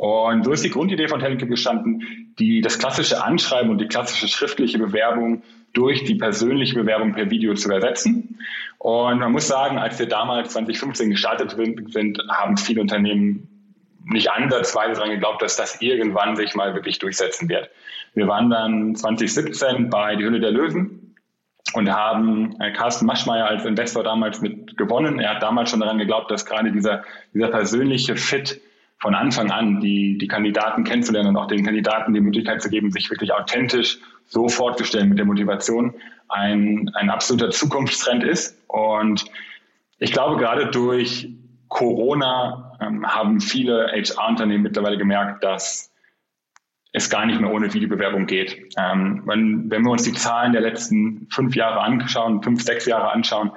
Und 0.00 0.46
so 0.46 0.52
ist 0.52 0.64
die 0.64 0.70
Grundidee 0.70 1.08
von 1.08 1.20
Talent 1.20 1.46
gestanden, 1.46 2.32
die, 2.38 2.62
das 2.62 2.78
klassische 2.78 3.22
Anschreiben 3.22 3.70
und 3.70 3.82
die 3.82 3.86
klassische 3.86 4.28
schriftliche 4.28 4.78
Bewerbung 4.78 5.42
durch 5.74 6.04
die 6.04 6.14
persönliche 6.14 6.74
Bewerbung 6.74 7.12
per 7.12 7.30
Video 7.30 7.52
zu 7.52 7.70
ersetzen. 7.70 8.38
Und 8.78 9.18
man 9.18 9.30
muss 9.30 9.46
sagen, 9.46 9.76
als 9.76 9.98
wir 9.98 10.08
damals 10.08 10.54
2015 10.54 11.10
gestartet 11.10 11.54
sind, 11.88 12.18
haben 12.30 12.56
viele 12.56 12.80
Unternehmen 12.80 13.46
nicht 14.06 14.30
ansatzweise 14.30 14.94
daran 14.94 15.10
geglaubt, 15.10 15.42
dass 15.42 15.56
das 15.56 15.82
irgendwann 15.82 16.34
sich 16.34 16.54
mal 16.54 16.74
wirklich 16.74 16.98
durchsetzen 16.98 17.50
wird. 17.50 17.68
Wir 18.14 18.26
waren 18.26 18.48
dann 18.48 18.96
2017 18.96 19.90
bei 19.90 20.16
Die 20.16 20.24
Hülle 20.24 20.40
der 20.40 20.50
Löwen 20.50 21.14
und 21.74 21.92
haben 21.92 22.58
äh, 22.58 22.72
Carsten 22.72 23.04
Maschmeyer 23.04 23.46
als 23.46 23.66
Investor 23.66 24.02
damals 24.02 24.40
mit 24.40 24.78
gewonnen. 24.78 25.20
Er 25.20 25.34
hat 25.34 25.42
damals 25.42 25.68
schon 25.68 25.80
daran 25.80 25.98
geglaubt, 25.98 26.30
dass 26.30 26.46
gerade 26.46 26.72
dieser, 26.72 27.04
dieser 27.34 27.48
persönliche 27.48 28.16
Fit 28.16 28.62
von 29.00 29.14
Anfang 29.14 29.50
an 29.50 29.80
die, 29.80 30.18
die 30.18 30.28
Kandidaten 30.28 30.84
kennenzulernen 30.84 31.30
und 31.30 31.36
auch 31.36 31.46
den 31.46 31.64
Kandidaten 31.64 32.12
die 32.12 32.20
Möglichkeit 32.20 32.62
zu 32.62 32.68
geben, 32.68 32.90
sich 32.92 33.08
wirklich 33.10 33.32
authentisch 33.32 33.98
so 34.26 34.48
vorzustellen 34.48 35.08
mit 35.08 35.18
der 35.18 35.24
Motivation, 35.24 35.94
ein, 36.28 36.90
ein 36.94 37.10
absoluter 37.10 37.50
Zukunftstrend 37.50 38.22
ist. 38.22 38.56
Und 38.68 39.24
ich 39.98 40.12
glaube, 40.12 40.36
gerade 40.36 40.66
durch 40.70 41.28
Corona 41.68 42.76
ähm, 42.80 43.06
haben 43.06 43.40
viele 43.40 43.90
HR-Unternehmen 43.92 44.64
mittlerweile 44.64 44.98
gemerkt, 44.98 45.42
dass 45.44 45.90
es 46.92 47.08
gar 47.08 47.24
nicht 47.24 47.40
mehr 47.40 47.52
ohne 47.52 47.72
Videobewerbung 47.72 48.26
geht. 48.26 48.74
Ähm, 48.76 49.22
wenn, 49.24 49.70
wenn 49.70 49.82
wir 49.82 49.90
uns 49.90 50.02
die 50.02 50.12
Zahlen 50.12 50.52
der 50.52 50.60
letzten 50.60 51.26
fünf 51.30 51.54
Jahre 51.54 51.80
anschauen, 51.80 52.42
fünf, 52.42 52.62
sechs 52.62 52.86
Jahre 52.86 53.12
anschauen, 53.12 53.52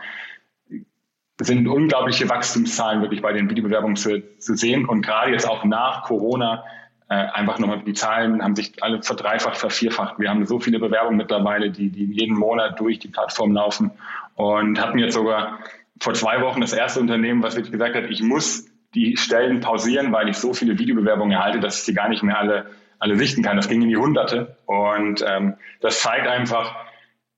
sind 1.41 1.67
unglaubliche 1.67 2.29
Wachstumszahlen 2.29 3.01
wirklich 3.01 3.21
bei 3.21 3.33
den 3.33 3.49
Videobewerbungen 3.49 3.95
zu, 3.95 4.21
zu 4.37 4.55
sehen. 4.55 4.85
Und 4.87 5.01
gerade 5.01 5.31
jetzt 5.31 5.47
auch 5.49 5.63
nach 5.63 6.03
Corona 6.03 6.63
äh, 7.09 7.15
einfach 7.15 7.59
nochmal, 7.59 7.81
die 7.83 7.93
Zahlen 7.93 8.41
haben 8.43 8.55
sich 8.55 8.81
alle 8.81 9.01
verdreifacht, 9.01 9.57
vervierfacht. 9.57 10.19
Wir 10.19 10.29
haben 10.29 10.45
so 10.45 10.59
viele 10.59 10.79
Bewerbungen 10.79 11.17
mittlerweile, 11.17 11.71
die, 11.71 11.89
die 11.89 12.05
jeden 12.05 12.37
Monat 12.37 12.79
durch 12.79 12.99
die 12.99 13.07
Plattform 13.07 13.51
laufen 13.51 13.91
und 14.35 14.79
hatten 14.79 14.99
jetzt 14.99 15.13
sogar 15.13 15.59
vor 15.99 16.13
zwei 16.13 16.41
Wochen 16.41 16.61
das 16.61 16.73
erste 16.73 16.99
Unternehmen, 16.99 17.43
was 17.43 17.55
wirklich 17.55 17.71
gesagt 17.71 17.95
hat, 17.95 18.05
ich 18.09 18.21
muss 18.21 18.67
die 18.93 19.17
Stellen 19.17 19.59
pausieren, 19.59 20.11
weil 20.11 20.29
ich 20.29 20.37
so 20.37 20.53
viele 20.53 20.77
Videobewerbungen 20.77 21.33
erhalte, 21.33 21.59
dass 21.59 21.79
ich 21.79 21.83
sie 21.83 21.93
gar 21.93 22.09
nicht 22.09 22.23
mehr 22.23 22.37
alle, 22.37 22.67
alle 22.99 23.15
sichten 23.15 23.41
kann. 23.41 23.57
Das 23.57 23.67
ging 23.67 23.81
in 23.81 23.89
die 23.89 23.97
Hunderte. 23.97 24.57
Und 24.65 25.23
ähm, 25.27 25.55
das 25.81 26.01
zeigt 26.01 26.27
einfach, 26.27 26.75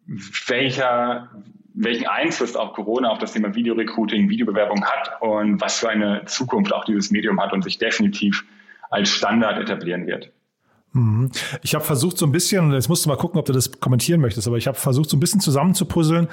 welcher, 0.05 1.29
welchen 1.75 2.07
Einfluss 2.07 2.55
auch 2.55 2.73
Corona 2.73 3.09
auf 3.09 3.19
das 3.19 3.33
Thema 3.33 3.53
Videorecruiting, 3.53 4.29
Videobewerbung 4.29 4.83
hat 4.85 5.21
und 5.21 5.59
was 5.61 5.79
für 5.79 5.89
eine 5.89 6.23
Zukunft 6.25 6.73
auch 6.73 6.85
dieses 6.85 7.11
Medium 7.11 7.39
hat 7.39 7.53
und 7.53 7.63
sich 7.63 7.77
definitiv 7.77 8.45
als 8.89 9.09
Standard 9.09 9.59
etablieren 9.59 10.07
wird. 10.07 10.31
Mhm. 10.93 11.29
Ich 11.61 11.75
habe 11.75 11.83
versucht 11.83 12.17
so 12.17 12.25
ein 12.25 12.31
bisschen, 12.31 12.71
jetzt 12.71 12.87
musst 12.87 13.03
du 13.03 13.09
mal 13.09 13.17
gucken, 13.17 13.37
ob 13.37 13.45
du 13.45 13.51
das 13.51 13.81
kommentieren 13.81 14.21
möchtest, 14.21 14.47
aber 14.47 14.55
ich 14.55 14.67
habe 14.67 14.77
versucht 14.77 15.09
so 15.09 15.17
ein 15.17 15.19
bisschen 15.19 15.41
zusammenzupuzzeln. 15.41 16.29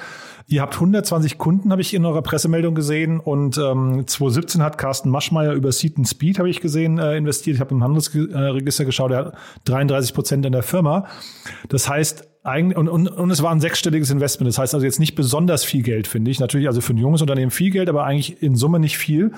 Ihr 0.47 0.61
habt 0.61 0.75
120 0.75 1.37
Kunden, 1.37 1.71
habe 1.71 1.81
ich 1.81 1.93
in 1.93 2.05
eurer 2.05 2.21
Pressemeldung 2.21 2.73
gesehen 2.73 3.19
und 3.19 3.57
ähm, 3.57 4.07
2017 4.07 4.63
hat 4.63 4.77
Carsten 4.77 5.09
Maschmeyer 5.09 5.53
über 5.53 5.73
Seed 5.73 5.97
and 5.97 6.07
Speed, 6.07 6.39
habe 6.39 6.49
ich 6.49 6.61
gesehen, 6.61 6.97
äh, 6.97 7.17
investiert. 7.17 7.55
Ich 7.55 7.59
habe 7.59 7.75
im 7.75 7.83
Handelsregister 7.83 8.85
geschaut, 8.85 9.11
er 9.11 9.17
hat 9.17 9.33
33 9.65 10.13
Prozent 10.13 10.45
in 10.45 10.53
der 10.53 10.63
Firma. 10.63 11.07
Das 11.67 11.89
heißt, 11.89 12.32
eigentlich, 12.43 12.77
und, 12.77 12.89
und, 12.89 13.07
und 13.07 13.31
es 13.31 13.41
war 13.41 13.51
ein 13.51 13.59
sechsstelliges 13.59 14.11
Investment. 14.11 14.49
Das 14.49 14.57
heißt 14.57 14.73
also 14.73 14.85
jetzt 14.85 14.99
nicht 14.99 15.15
besonders 15.15 15.63
viel 15.63 15.81
Geld, 15.81 16.07
finde 16.07 16.29
ich. 16.29 16.39
Natürlich 16.39 16.67
also 16.67 16.81
für 16.81 16.93
ein 16.93 16.97
junges 16.97 17.21
Unternehmen 17.21 17.51
viel 17.51 17.71
Geld, 17.71 17.89
aber 17.89 18.03
eigentlich 18.03 18.41
in 18.41 18.55
Summe 18.55 18.79
nicht 18.79 18.97
viel. 18.97 19.31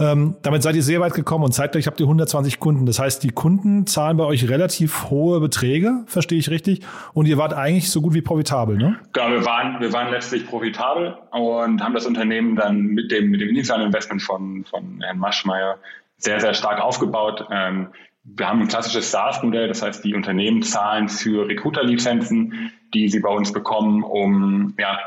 Ähm, 0.00 0.36
damit 0.42 0.62
seid 0.62 0.76
ihr 0.76 0.82
sehr 0.82 1.00
weit 1.00 1.14
gekommen 1.14 1.44
und 1.44 1.52
zeitgleich 1.52 1.88
habt 1.88 1.98
ihr 1.98 2.06
120 2.06 2.60
Kunden. 2.60 2.86
Das 2.86 3.00
heißt, 3.00 3.22
die 3.24 3.30
Kunden 3.30 3.86
zahlen 3.86 4.16
bei 4.16 4.24
euch 4.24 4.48
relativ 4.48 5.10
hohe 5.10 5.40
Beträge, 5.40 6.04
verstehe 6.06 6.38
ich 6.38 6.50
richtig. 6.50 6.80
Und 7.14 7.26
ihr 7.26 7.36
wart 7.36 7.52
eigentlich 7.52 7.90
so 7.90 8.00
gut 8.00 8.14
wie 8.14 8.22
profitabel, 8.22 8.76
ne? 8.76 8.96
Ja, 9.16 9.30
wir 9.30 9.44
waren, 9.44 9.80
wir 9.80 9.92
waren 9.92 10.10
letztlich 10.12 10.46
profitabel 10.46 11.18
und 11.32 11.82
haben 11.82 11.94
das 11.94 12.06
Unternehmen 12.06 12.54
dann 12.54 12.82
mit 12.82 13.10
dem, 13.10 13.30
mit 13.30 13.40
dem 13.40 13.48
initialen 13.48 13.86
Investment 13.86 14.22
von, 14.22 14.64
von 14.64 15.00
Herrn 15.02 15.18
Maschmeyer 15.18 15.78
sehr, 16.16 16.40
sehr 16.40 16.54
stark 16.54 16.80
aufgebaut. 16.80 17.46
Ähm, 17.50 17.88
wir 18.36 18.48
haben 18.48 18.60
ein 18.60 18.68
klassisches 18.68 19.10
SaaS-Modell, 19.10 19.68
das 19.68 19.82
heißt, 19.82 20.04
die 20.04 20.14
Unternehmen 20.14 20.62
zahlen 20.62 21.08
für 21.08 21.48
Recruiter-Lizenzen, 21.48 22.72
die 22.94 23.08
sie 23.08 23.20
bei 23.20 23.30
uns 23.30 23.52
bekommen, 23.52 24.02
um 24.02 24.74
ja, 24.78 24.98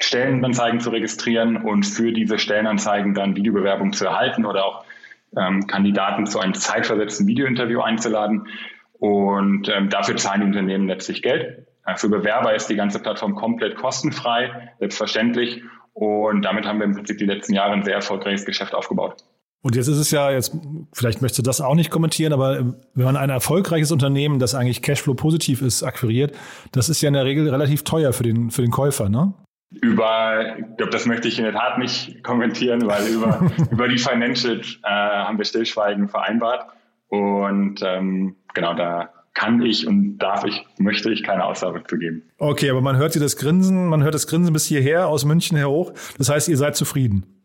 Stellenanzeigen 0.00 0.80
zu 0.80 0.90
registrieren 0.90 1.56
und 1.56 1.84
für 1.84 2.12
diese 2.12 2.38
Stellenanzeigen 2.38 3.14
dann 3.14 3.36
Videobewerbung 3.36 3.92
zu 3.92 4.04
erhalten 4.04 4.44
oder 4.44 4.64
auch 4.64 4.84
ähm, 5.36 5.66
Kandidaten 5.66 6.26
zu 6.26 6.40
einem 6.40 6.54
zeitversetzten 6.54 7.26
Videointerview 7.26 7.80
einzuladen. 7.80 8.48
Und 8.94 9.68
ähm, 9.68 9.88
dafür 9.88 10.16
zahlen 10.16 10.40
die 10.40 10.46
Unternehmen 10.46 10.88
letztlich 10.88 11.22
Geld. 11.22 11.66
Äh, 11.86 11.96
für 11.96 12.08
Bewerber 12.08 12.54
ist 12.54 12.68
die 12.68 12.76
ganze 12.76 13.00
Plattform 13.00 13.34
komplett 13.34 13.76
kostenfrei, 13.76 14.72
selbstverständlich. 14.78 15.62
Und 15.94 16.42
damit 16.42 16.66
haben 16.66 16.78
wir 16.78 16.86
im 16.86 16.94
Prinzip 16.94 17.18
die 17.18 17.26
letzten 17.26 17.54
Jahre 17.54 17.72
ein 17.72 17.82
sehr 17.82 17.94
erfolgreiches 17.94 18.44
Geschäft 18.44 18.74
aufgebaut. 18.74 19.24
Und 19.62 19.76
jetzt 19.76 19.86
ist 19.86 19.98
es 19.98 20.10
ja, 20.10 20.30
jetzt, 20.32 20.56
vielleicht 20.92 21.22
möchtest 21.22 21.38
du 21.38 21.42
das 21.42 21.60
auch 21.60 21.76
nicht 21.76 21.90
kommentieren, 21.90 22.32
aber 22.32 22.74
wenn 22.94 23.04
man 23.04 23.16
ein 23.16 23.30
erfolgreiches 23.30 23.92
Unternehmen, 23.92 24.40
das 24.40 24.56
eigentlich 24.56 24.82
Cashflow 24.82 25.14
positiv 25.14 25.62
ist, 25.62 25.84
akquiriert, 25.84 26.36
das 26.72 26.88
ist 26.88 27.00
ja 27.00 27.08
in 27.08 27.14
der 27.14 27.24
Regel 27.24 27.48
relativ 27.48 27.84
teuer 27.84 28.12
für 28.12 28.24
den, 28.24 28.50
für 28.50 28.62
den 28.62 28.72
Käufer, 28.72 29.08
ne? 29.08 29.32
Über, 29.80 30.58
ich 30.58 30.76
glaube, 30.76 30.90
das 30.90 31.06
möchte 31.06 31.28
ich 31.28 31.38
in 31.38 31.44
der 31.44 31.54
Tat 31.54 31.78
nicht 31.78 32.22
kommentieren, 32.22 32.86
weil 32.86 33.06
über, 33.06 33.50
über 33.70 33.88
die 33.88 33.98
Financials 33.98 34.78
äh, 34.82 34.88
haben 34.88 35.38
wir 35.38 35.44
Stillschweigen 35.44 36.08
vereinbart. 36.08 36.66
Und 37.08 37.80
ähm, 37.82 38.36
genau, 38.52 38.74
da 38.74 39.10
kann 39.34 39.62
ich 39.62 39.86
und 39.86 40.18
darf 40.18 40.44
ich, 40.44 40.66
möchte 40.78 41.10
ich 41.10 41.22
keine 41.22 41.44
Aussage 41.44 41.82
zu 41.88 41.96
geben. 41.96 42.22
Okay, 42.38 42.68
aber 42.68 42.82
man 42.82 42.96
hört 42.96 43.12
hier 43.12 43.22
das 43.22 43.36
Grinsen, 43.36 43.86
man 43.86 44.02
hört 44.02 44.14
das 44.14 44.26
Grinsen 44.26 44.52
bis 44.52 44.66
hierher 44.66 45.08
aus 45.08 45.24
München 45.24 45.56
her 45.56 45.70
hoch. 45.70 45.92
Das 46.18 46.28
heißt, 46.28 46.48
ihr 46.48 46.56
seid 46.58 46.76
zufrieden. 46.76 47.41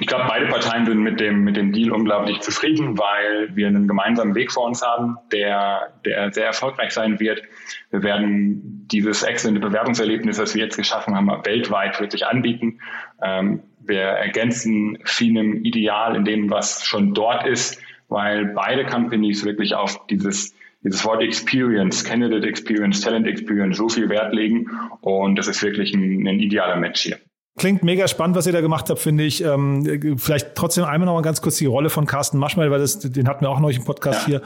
Ich 0.00 0.08
glaube, 0.08 0.24
beide 0.26 0.46
Parteien 0.46 0.86
sind 0.86 0.98
mit 0.98 1.20
dem, 1.20 1.44
mit 1.44 1.56
dem 1.56 1.72
Deal 1.72 1.92
unglaublich 1.92 2.40
zufrieden, 2.40 2.98
weil 2.98 3.54
wir 3.54 3.68
einen 3.68 3.86
gemeinsamen 3.86 4.34
Weg 4.34 4.50
vor 4.50 4.66
uns 4.66 4.82
haben, 4.82 5.18
der, 5.30 5.92
der 6.04 6.32
sehr 6.32 6.46
erfolgreich 6.46 6.90
sein 6.90 7.20
wird. 7.20 7.42
Wir 7.90 8.02
werden 8.02 8.88
dieses 8.90 9.22
exzellente 9.22 9.64
Bewerbungserlebnis, 9.64 10.38
das 10.38 10.56
wir 10.56 10.64
jetzt 10.64 10.76
geschaffen 10.76 11.14
haben, 11.14 11.28
weltweit 11.44 12.00
wirklich 12.00 12.26
anbieten. 12.26 12.80
Ähm, 13.22 13.62
wir 13.78 14.00
ergänzen 14.00 14.98
vielem 15.04 15.64
Ideal 15.64 16.16
in 16.16 16.24
dem, 16.24 16.50
was 16.50 16.84
schon 16.84 17.14
dort 17.14 17.46
ist, 17.46 17.80
weil 18.08 18.46
beide 18.46 18.86
Companies 18.86 19.44
wirklich 19.44 19.74
auf 19.74 20.06
dieses 20.08 20.56
dieses 20.84 21.02
Wort 21.06 21.22
Experience, 21.22 22.04
Candidate 22.04 22.46
Experience, 22.46 23.00
Talent 23.00 23.26
Experience 23.26 23.78
so 23.78 23.88
viel 23.88 24.10
Wert 24.10 24.34
legen 24.34 24.70
und 25.00 25.36
das 25.36 25.48
ist 25.48 25.62
wirklich 25.62 25.94
ein, 25.94 26.26
ein 26.28 26.40
idealer 26.40 26.76
Match 26.76 27.00
hier. 27.00 27.18
Klingt 27.56 27.84
mega 27.84 28.08
spannend, 28.08 28.36
was 28.36 28.46
ihr 28.46 28.52
da 28.52 28.60
gemacht 28.60 28.90
habt, 28.90 28.98
finde 28.98 29.22
ich. 29.22 29.44
Ähm, 29.44 30.16
vielleicht 30.18 30.56
trotzdem 30.56 30.84
einmal 30.84 31.06
noch 31.06 31.14
mal 31.14 31.22
ganz 31.22 31.40
kurz 31.40 31.56
die 31.56 31.66
Rolle 31.66 31.88
von 31.88 32.04
Carsten 32.04 32.38
Maschmeyer, 32.38 32.70
weil 32.70 32.80
das, 32.80 32.98
den 32.98 33.28
hatten 33.28 33.44
wir 33.44 33.50
auch 33.50 33.60
noch 33.60 33.70
im 33.70 33.84
Podcast 33.84 34.26
ja. 34.26 34.26
hier. 34.26 34.42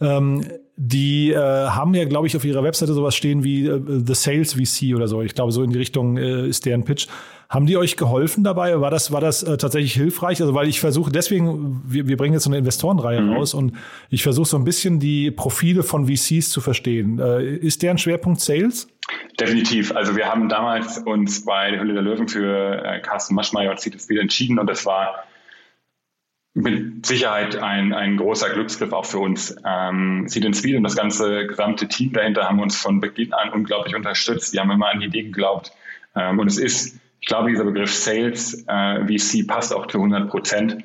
Ähm, 0.00 0.44
die 0.76 1.32
äh, 1.32 1.36
haben 1.38 1.94
ja, 1.94 2.04
glaube 2.04 2.26
ich, 2.26 2.36
auf 2.36 2.44
ihrer 2.44 2.62
Webseite 2.62 2.92
sowas 2.92 3.16
stehen 3.16 3.42
wie 3.42 3.66
äh, 3.66 3.80
The 4.06 4.14
Sales 4.14 4.52
VC 4.52 4.94
oder 4.94 5.08
so. 5.08 5.22
Ich 5.22 5.34
glaube, 5.34 5.50
so 5.50 5.62
in 5.62 5.70
die 5.70 5.78
Richtung 5.78 6.18
äh, 6.18 6.46
ist 6.46 6.66
deren 6.66 6.84
Pitch. 6.84 7.08
Haben 7.48 7.66
die 7.66 7.76
euch 7.76 7.96
geholfen 7.96 8.44
dabei? 8.44 8.80
War 8.80 8.90
das, 8.90 9.10
war 9.10 9.20
das 9.20 9.42
äh, 9.42 9.56
tatsächlich 9.56 9.94
hilfreich? 9.94 10.40
Also, 10.40 10.52
weil 10.52 10.68
ich 10.68 10.80
versuche, 10.80 11.10
deswegen, 11.10 11.82
wir, 11.86 12.06
wir 12.08 12.16
bringen 12.16 12.34
jetzt 12.34 12.44
so 12.44 12.50
eine 12.50 12.58
Investorenreihe 12.58 13.22
mhm. 13.22 13.32
raus 13.32 13.54
und 13.54 13.72
ich 14.10 14.22
versuche 14.22 14.46
so 14.46 14.58
ein 14.58 14.64
bisschen 14.64 15.00
die 15.00 15.30
Profile 15.30 15.82
von 15.82 16.06
VCs 16.06 16.50
zu 16.50 16.60
verstehen. 16.60 17.18
Äh, 17.18 17.56
ist 17.56 17.82
deren 17.82 17.98
Schwerpunkt 17.98 18.40
Sales? 18.40 18.88
Definitiv. 19.38 19.94
Also 19.94 20.16
wir 20.16 20.26
haben 20.26 20.48
damals 20.48 20.98
uns 20.98 21.44
bei 21.44 21.70
der 21.70 21.80
Hülle 21.80 21.94
der 21.94 22.02
Löwen 22.02 22.28
für 22.28 22.84
äh, 22.84 23.00
Carsten 23.00 23.34
Maschmeyer 23.34 23.70
und 23.70 23.80
Cities 23.80 24.08
wieder 24.08 24.22
entschieden 24.22 24.58
und 24.58 24.68
das 24.68 24.84
war 24.84 25.24
mit 26.56 27.04
Sicherheit 27.04 27.56
ein, 27.56 27.92
ein 27.92 28.16
großer 28.16 28.48
Glücksgriff 28.48 28.92
auch 28.94 29.04
für 29.04 29.18
uns. 29.18 29.54
Ähm, 29.64 30.26
Seed 30.26 30.56
Speed 30.56 30.76
und 30.76 30.84
das 30.84 30.96
ganze 30.96 31.46
gesamte 31.46 31.86
Team 31.86 32.14
dahinter 32.14 32.48
haben 32.48 32.60
uns 32.60 32.76
von 32.80 32.98
Beginn 32.98 33.34
an 33.34 33.50
unglaublich 33.50 33.94
unterstützt. 33.94 34.54
Die 34.54 34.58
haben 34.58 34.70
immer 34.70 34.88
an 34.88 35.00
die 35.00 35.06
Idee 35.06 35.24
geglaubt. 35.24 35.70
Ähm, 36.14 36.38
und 36.38 36.46
es 36.46 36.56
ist, 36.56 36.98
ich 37.20 37.26
glaube, 37.26 37.50
dieser 37.50 37.64
Begriff 37.64 37.92
Sales 37.92 38.64
äh, 38.68 39.04
VC 39.04 39.46
passt 39.46 39.74
auch 39.74 39.86
zu 39.86 39.98
100 39.98 40.30
Prozent. 40.30 40.78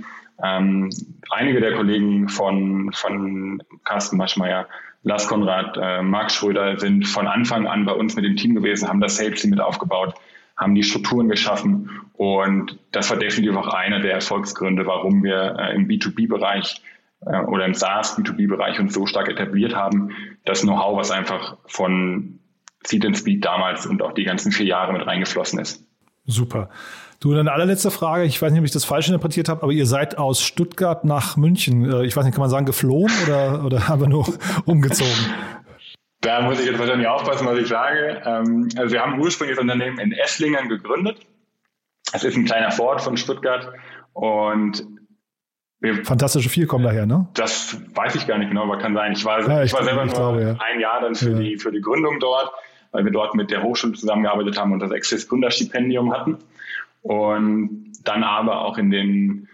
Ähm, 0.44 0.90
einige 1.30 1.62
der 1.62 1.74
Kollegen 1.74 2.28
von, 2.28 2.92
von 2.92 3.64
Carsten 3.86 4.18
Maschmeyer, 4.18 4.68
Lars 5.04 5.28
Konrad, 5.28 5.78
äh, 5.82 6.02
Marc 6.04 6.32
Schröder 6.32 6.80
sind 6.80 7.08
von 7.08 7.28
Anfang 7.28 7.68
an 7.68 7.86
bei 7.86 7.94
uns 7.94 8.16
mit 8.16 8.26
dem 8.26 8.36
Team 8.36 8.56
gewesen, 8.56 8.88
haben 8.88 9.02
das 9.02 9.18
Sales 9.18 9.42
Team 9.42 9.50
mit 9.50 9.60
aufgebaut, 9.60 10.14
haben 10.56 10.76
die 10.76 10.84
Strukturen 10.84 11.28
geschaffen 11.28 11.90
und 12.14 12.78
das 12.92 13.10
war 13.10 13.18
definitiv 13.18 13.58
auch 13.58 13.74
einer 13.74 14.00
der 14.00 14.14
Erfolgsgründe, 14.14 14.86
warum 14.86 15.24
wir 15.24 15.56
äh, 15.58 15.76
im 15.76 15.88
B2B-Bereich 15.88 16.82
äh, 17.26 17.40
oder 17.40 17.66
im 17.66 17.74
SaaS 17.74 18.18
B2B-Bereich 18.18 18.80
uns 18.80 18.94
so 18.94 19.08
stark 19.08 19.28
etabliert 19.28 19.76
haben. 19.76 20.12
Das 20.46 20.62
Know-how, 20.62 20.98
was 20.98 21.10
einfach 21.10 21.58
von 21.66 22.40
Seed 22.84 23.06
and 23.06 23.18
Speed 23.18 23.44
damals 23.44 23.86
und 23.88 24.02
auch 24.04 24.14
die 24.14 24.24
ganzen 24.24 24.52
vier 24.52 24.66
Jahre 24.66 24.94
mit 24.94 25.06
reingeflossen 25.06 25.60
ist. 25.60 25.84
Super. 26.26 26.70
Du, 27.20 27.34
eine 27.34 27.52
allerletzte 27.52 27.92
Frage. 27.92 28.24
Ich 28.24 28.42
weiß 28.42 28.52
nicht, 28.52 28.60
ob 28.60 28.66
ich 28.66 28.72
das 28.72 28.86
falsch 28.86 29.08
interpretiert 29.08 29.50
habe, 29.50 29.64
aber 29.64 29.72
ihr 29.72 29.86
seid 29.86 30.18
aus 30.18 30.42
Stuttgart 30.42 31.04
nach 31.06 31.38
München. 31.38 31.90
Äh, 31.92 32.06
ich 32.06 32.16
weiß 32.16 32.26
nicht, 32.26 32.34
kann 32.34 32.42
man 32.42 32.50
sagen, 32.50 32.66
geflohen 32.66 33.12
oder, 33.26 33.64
oder 33.64 33.84
aber 33.90 34.08
nur 34.08 34.26
umgezogen? 34.66 35.12
Da 36.22 36.42
muss 36.42 36.60
ich 36.60 36.68
jetzt 36.68 36.80
wahrscheinlich 36.80 37.08
aufpassen, 37.08 37.48
was 37.48 37.58
ich 37.58 37.68
sage. 37.68 38.22
Ähm, 38.26 38.70
also 38.78 38.94
wir 38.94 39.02
haben 39.02 39.20
ursprünglich 39.20 39.58
das 39.58 39.62
Unternehmen 39.62 40.00
in 40.00 40.12
Esslingen 40.12 40.70
gegründet. 40.70 41.18
Es 42.14 42.24
ist 42.24 42.36
ein 42.36 42.46
kleiner 42.46 42.72
Vorort 42.72 43.02
von 43.02 43.18
Stuttgart 43.18 43.72
und 44.14 44.86
wir, 45.80 46.06
Fantastische 46.06 46.50
vier 46.50 46.68
kommen 46.68 46.84
daher, 46.84 47.08
ne? 47.08 47.28
Das 47.34 47.76
weiß 47.96 48.14
ich 48.14 48.28
gar 48.28 48.38
nicht 48.38 48.50
genau, 48.50 48.64
aber 48.64 48.78
kann 48.78 48.94
sein. 48.94 49.14
Ich 49.14 49.26
war, 49.26 49.42
ja, 49.42 49.64
ich, 49.64 49.72
ich 49.72 49.74
war 49.74 49.84
selber 49.84 50.06
nur 50.06 50.14
glaube, 50.14 50.42
ja. 50.42 50.56
ein 50.60 50.80
Jahr 50.80 51.02
dann 51.02 51.16
für, 51.16 51.32
ja. 51.32 51.40
die, 51.40 51.58
für 51.58 51.72
die 51.72 51.82
Gründung 51.82 52.20
dort, 52.20 52.52
weil 52.92 53.06
wir 53.06 53.12
dort 53.12 53.36
mit 53.36 53.52
der 53.52 53.64
Hochschule 53.64 53.94
zusammengearbeitet 53.94 54.60
haben 54.60 54.72
und 54.74 54.80
das 54.80 54.92
Access 54.92 55.28
Gründerstipendium 55.28 56.14
hatten. 56.14 56.38
Und 57.02 57.94
dann 58.04 58.24
aber 58.24 58.66
auch 58.66 58.78
in 58.78 58.92
den, 58.92 59.48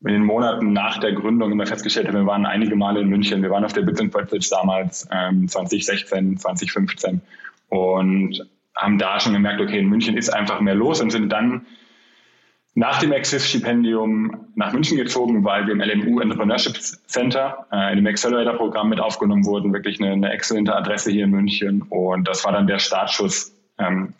in 0.00 0.12
den 0.12 0.24
Monaten 0.24 0.72
nach 0.72 0.98
der 0.98 1.12
Gründung 1.12 1.52
immer 1.52 1.66
festgestellt 1.66 2.08
haben, 2.08 2.14
wir 2.14 2.26
waren 2.26 2.46
einige 2.46 2.76
Male 2.76 3.00
in 3.00 3.08
München. 3.08 3.42
Wir 3.42 3.50
waren 3.50 3.64
auf 3.64 3.72
der 3.72 3.82
Bits 3.82 4.00
and 4.00 4.12
Pretzels 4.12 4.48
damals 4.48 5.08
ähm, 5.10 5.48
2016, 5.48 6.38
2015 6.38 7.20
und 7.68 8.48
haben 8.76 8.98
da 8.98 9.20
schon 9.20 9.32
gemerkt, 9.32 9.60
okay, 9.60 9.78
in 9.78 9.88
München 9.88 10.16
ist 10.16 10.30
einfach 10.30 10.60
mehr 10.60 10.74
los 10.74 11.00
und 11.00 11.10
sind 11.10 11.30
dann 11.30 11.66
nach 12.74 12.98
dem 12.98 13.12
Access-Stipendium 13.12 14.48
nach 14.56 14.72
München 14.72 14.96
gezogen, 14.96 15.44
weil 15.44 15.66
wir 15.66 15.74
im 15.74 15.80
LMU 15.80 16.20
Entrepreneurship 16.20 16.76
Center 17.06 17.66
äh, 17.72 17.90
in 17.92 17.96
dem 17.96 18.06
Accelerator-Programm 18.06 18.88
mit 18.88 19.00
aufgenommen 19.00 19.46
wurden. 19.46 19.72
Wirklich 19.72 20.00
eine, 20.00 20.12
eine 20.12 20.32
exzellente 20.32 20.74
Adresse 20.74 21.12
hier 21.12 21.24
in 21.24 21.30
München. 21.30 21.82
Und 21.82 22.26
das 22.26 22.44
war 22.44 22.52
dann 22.52 22.66
der 22.66 22.80
Startschuss 22.80 23.54
ähm, 23.78 24.14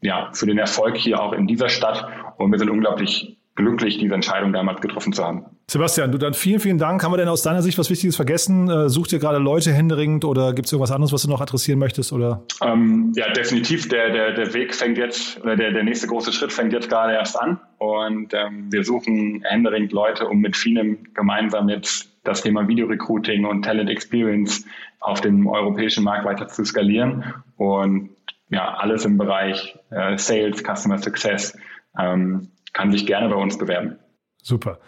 ja, 0.00 0.30
für 0.32 0.46
den 0.46 0.58
Erfolg 0.58 0.96
hier 0.96 1.22
auch 1.22 1.32
in 1.32 1.46
dieser 1.46 1.68
Stadt. 1.68 2.06
Und 2.36 2.50
wir 2.50 2.58
sind 2.58 2.70
unglaublich 2.70 3.36
glücklich, 3.60 3.98
diese 3.98 4.14
Entscheidung 4.14 4.52
damals 4.52 4.80
getroffen 4.80 5.12
zu 5.12 5.24
haben. 5.24 5.44
Sebastian, 5.68 6.10
du 6.10 6.18
dann 6.18 6.34
vielen, 6.34 6.58
vielen 6.58 6.78
Dank. 6.78 7.04
Haben 7.04 7.12
wir 7.12 7.16
denn 7.18 7.28
aus 7.28 7.42
deiner 7.42 7.62
Sicht 7.62 7.78
was 7.78 7.90
Wichtiges 7.90 8.16
vergessen? 8.16 8.68
Äh, 8.68 8.88
sucht 8.88 9.12
ihr 9.12 9.18
gerade 9.18 9.38
Leute 9.38 9.72
händeringend 9.72 10.24
oder 10.24 10.52
gibt 10.52 10.66
es 10.66 10.72
irgendwas 10.72 10.90
anderes, 10.90 11.12
was 11.12 11.22
du 11.22 11.28
noch 11.30 11.40
adressieren 11.40 11.78
möchtest? 11.78 12.12
Oder? 12.12 12.42
Ähm, 12.62 13.12
ja, 13.14 13.30
definitiv. 13.32 13.88
Der, 13.88 14.10
der, 14.10 14.32
der 14.32 14.52
Weg 14.52 14.74
fängt 14.74 14.98
jetzt, 14.98 15.40
oder 15.42 15.56
der, 15.56 15.72
der 15.72 15.84
nächste 15.84 16.08
große 16.08 16.32
Schritt 16.32 16.52
fängt 16.52 16.72
jetzt 16.72 16.88
gerade 16.88 17.12
erst 17.12 17.40
an. 17.40 17.60
Und 17.78 18.34
ähm, 18.34 18.72
wir 18.72 18.82
suchen 18.82 19.42
händeringend 19.44 19.92
Leute, 19.92 20.26
um 20.26 20.40
mit 20.40 20.56
vielen 20.56 21.12
gemeinsam 21.14 21.68
jetzt 21.68 22.08
das 22.24 22.42
Thema 22.42 22.66
Video-Recruiting 22.66 23.44
und 23.44 23.64
Talent 23.64 23.90
Experience 23.90 24.64
auf 24.98 25.20
dem 25.20 25.46
europäischen 25.46 26.04
Markt 26.04 26.24
weiter 26.24 26.48
zu 26.48 26.64
skalieren. 26.64 27.32
Und 27.56 28.10
ja, 28.50 28.74
alles 28.74 29.04
im 29.04 29.16
Bereich 29.16 29.78
äh, 29.90 30.18
Sales, 30.18 30.62
Customer 30.64 30.98
Success 30.98 31.56
ähm, 31.98 32.48
kann 32.72 32.92
sich 32.92 33.06
gerne 33.06 33.28
bei 33.28 33.36
uns 33.36 33.58
bewerben. 33.58 33.98
Super. 34.42 34.78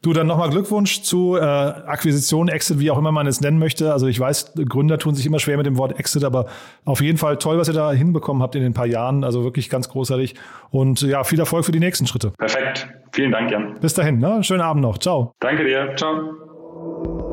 Du, 0.00 0.12
dann 0.12 0.28
nochmal 0.28 0.50
Glückwunsch 0.50 1.02
zu 1.02 1.36
äh, 1.36 1.40
Akquisition, 1.40 2.48
Exit, 2.48 2.78
wie 2.78 2.90
auch 2.90 2.98
immer 2.98 3.10
man 3.10 3.26
es 3.26 3.40
nennen 3.40 3.58
möchte. 3.58 3.92
Also 3.92 4.06
ich 4.06 4.20
weiß, 4.20 4.52
Gründer 4.68 4.96
tun 4.98 5.16
sich 5.16 5.26
immer 5.26 5.40
schwer 5.40 5.56
mit 5.56 5.66
dem 5.66 5.76
Wort 5.76 5.98
Exit, 5.98 6.22
aber 6.22 6.46
auf 6.84 7.00
jeden 7.00 7.18
Fall 7.18 7.36
toll, 7.38 7.58
was 7.58 7.66
ihr 7.66 7.74
da 7.74 7.90
hinbekommen 7.90 8.40
habt 8.40 8.54
in 8.54 8.62
den 8.62 8.74
paar 8.74 8.86
Jahren. 8.86 9.24
Also 9.24 9.42
wirklich 9.42 9.68
ganz 9.70 9.88
großartig. 9.88 10.36
Und 10.70 11.00
ja, 11.02 11.24
viel 11.24 11.40
Erfolg 11.40 11.64
für 11.64 11.72
die 11.72 11.80
nächsten 11.80 12.06
Schritte. 12.06 12.30
Perfekt. 12.38 12.88
Vielen 13.12 13.32
Dank, 13.32 13.50
Jan. 13.50 13.80
Bis 13.80 13.94
dahin, 13.94 14.20
ne? 14.20 14.44
Schönen 14.44 14.60
Abend 14.60 14.82
noch. 14.82 14.98
Ciao. 14.98 15.32
Danke 15.40 15.64
dir. 15.64 15.96
Ciao. 15.96 17.32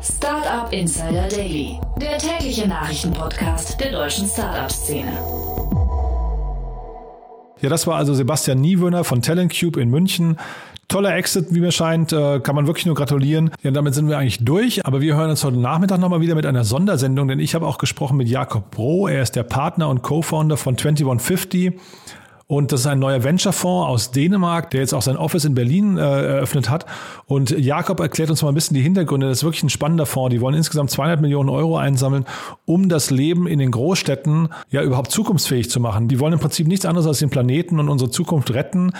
Startup 0.00 0.70
Insider 0.70 1.28
Daily, 1.28 1.78
der 2.00 2.18
tägliche 2.18 2.68
Nachrichtenpodcast 2.68 3.80
der 3.80 3.92
deutschen 3.92 4.26
Startup-Szene. 4.26 5.12
Ja, 7.64 7.70
das 7.70 7.86
war 7.86 7.96
also 7.96 8.12
Sebastian 8.12 8.60
Niewöhner 8.60 9.04
von 9.04 9.22
Talent 9.22 9.62
in 9.62 9.88
München. 9.88 10.36
Toller 10.88 11.16
Exit, 11.16 11.46
wie 11.48 11.60
mir 11.60 11.72
scheint, 11.72 12.12
äh, 12.12 12.38
kann 12.40 12.54
man 12.54 12.66
wirklich 12.66 12.84
nur 12.84 12.94
gratulieren. 12.94 13.52
Ja, 13.62 13.70
damit 13.70 13.94
sind 13.94 14.06
wir 14.06 14.18
eigentlich 14.18 14.44
durch. 14.44 14.84
Aber 14.84 15.00
wir 15.00 15.16
hören 15.16 15.30
uns 15.30 15.42
heute 15.44 15.56
Nachmittag 15.56 15.98
nochmal 15.98 16.20
wieder 16.20 16.34
mit 16.34 16.44
einer 16.44 16.64
Sondersendung, 16.64 17.26
denn 17.26 17.40
ich 17.40 17.54
habe 17.54 17.66
auch 17.66 17.78
gesprochen 17.78 18.18
mit 18.18 18.28
Jakob 18.28 18.70
Bro. 18.70 19.08
Er 19.08 19.22
ist 19.22 19.34
der 19.34 19.44
Partner 19.44 19.88
und 19.88 20.02
Co-Founder 20.02 20.58
von 20.58 20.76
2150. 20.76 21.72
Und 22.54 22.70
das 22.70 22.82
ist 22.82 22.86
ein 22.86 23.00
neuer 23.00 23.24
Venture-Fonds 23.24 23.88
aus 23.88 24.10
Dänemark, 24.12 24.70
der 24.70 24.78
jetzt 24.78 24.94
auch 24.94 25.02
sein 25.02 25.16
Office 25.16 25.44
in 25.44 25.56
Berlin 25.56 25.98
äh, 25.98 26.02
eröffnet 26.02 26.70
hat. 26.70 26.86
Und 27.26 27.50
Jakob 27.50 27.98
erklärt 27.98 28.30
uns 28.30 28.42
mal 28.42 28.50
ein 28.50 28.54
bisschen 28.54 28.76
die 28.76 28.80
Hintergründe. 28.80 29.26
Das 29.26 29.38
ist 29.38 29.44
wirklich 29.44 29.64
ein 29.64 29.70
spannender 29.70 30.06
Fonds. 30.06 30.32
Die 30.32 30.40
wollen 30.40 30.54
insgesamt 30.54 30.88
200 30.92 31.20
Millionen 31.20 31.48
Euro 31.48 31.76
einsammeln, 31.78 32.26
um 32.64 32.88
das 32.88 33.10
Leben 33.10 33.48
in 33.48 33.58
den 33.58 33.72
Großstädten 33.72 34.50
ja 34.70 34.82
überhaupt 34.82 35.10
zukunftsfähig 35.10 35.68
zu 35.68 35.80
machen. 35.80 36.06
Die 36.06 36.20
wollen 36.20 36.34
im 36.34 36.38
Prinzip 36.38 36.68
nichts 36.68 36.86
anderes 36.86 37.08
als 37.08 37.18
den 37.18 37.28
Planeten 37.28 37.80
und 37.80 37.88
unsere 37.88 38.12
Zukunft 38.12 38.54
retten. 38.54 38.92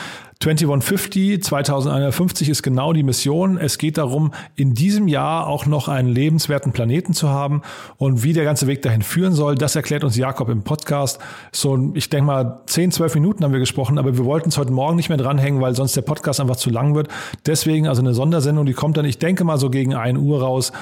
2150, 0.44 1.42
2051 1.42 2.50
ist 2.50 2.62
genau 2.62 2.92
die 2.92 3.02
Mission. 3.02 3.57
Es 3.57 3.78
geht 3.78 3.96
darum, 3.96 4.33
in 4.57 4.74
diesem 4.74 5.09
Jahr 5.09 5.46
auch 5.46 5.64
noch 5.64 5.88
einen 5.88 6.11
lebenswerten 6.11 6.72
Planeten 6.72 7.14
zu 7.14 7.30
haben. 7.30 7.62
Und 7.96 8.24
wie 8.24 8.35
der 8.35 8.44
ganze 8.44 8.66
Weg 8.66 8.83
dahin 8.83 9.00
führen 9.00 9.33
soll, 9.33 9.54
das 9.54 9.74
erklärt 9.74 10.04
uns 10.04 10.18
Jakob 10.18 10.50
im 10.50 10.62
Podcast. 10.62 11.18
So, 11.50 11.92
ich 11.94 12.11
denke 12.11 12.26
mal, 12.26 12.61
10, 12.66 12.92
12 12.92 13.14
Minuten 13.14 13.42
haben 13.42 13.52
wir 13.52 13.59
gesprochen, 13.59 13.96
aber 13.96 14.18
wir 14.18 14.26
wollten 14.26 14.50
es 14.50 14.59
heute 14.59 14.70
Morgen 14.70 14.96
nicht 14.96 15.09
mehr 15.09 15.16
dranhängen, 15.16 15.62
weil 15.62 15.74
sonst 15.74 15.96
der 15.96 16.02
Podcast 16.02 16.40
einfach 16.40 16.57
zu 16.57 16.68
lang 16.68 16.94
wird. 16.94 17.09
Deswegen 17.46 17.88
also 17.88 18.02
eine 18.02 18.12
Sondersendung, 18.12 18.66
die 18.66 18.74
kommt 18.74 18.98
dann, 18.98 19.07
ich 19.07 19.16
denke 19.16 19.44
mal, 19.44 19.57
so 19.57 19.70
gegen 19.70 19.94
1 19.94 20.18
Uhr 20.18 20.42
raus. 20.42 20.72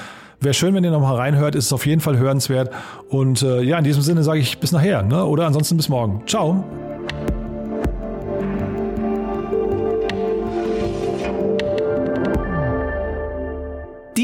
Wäre 0.41 0.53
schön, 0.53 0.75
wenn 0.75 0.83
ihr 0.83 0.91
nochmal 0.91 1.15
reinhört, 1.15 1.55
ist 1.55 1.67
es 1.67 1.73
auf 1.73 1.85
jeden 1.85 2.01
Fall 2.01 2.17
hörenswert. 2.17 2.69
Und 3.07 3.41
äh, 3.43 3.61
ja, 3.61 3.77
in 3.77 3.85
diesem 3.85 4.01
Sinne 4.01 4.23
sage 4.23 4.41
ich 4.41 4.57
bis 4.57 4.73
nachher, 4.73 5.03
ne? 5.03 5.23
oder 5.23 5.47
ansonsten 5.47 5.77
bis 5.77 5.87
morgen. 5.87 6.21
Ciao. 6.27 6.65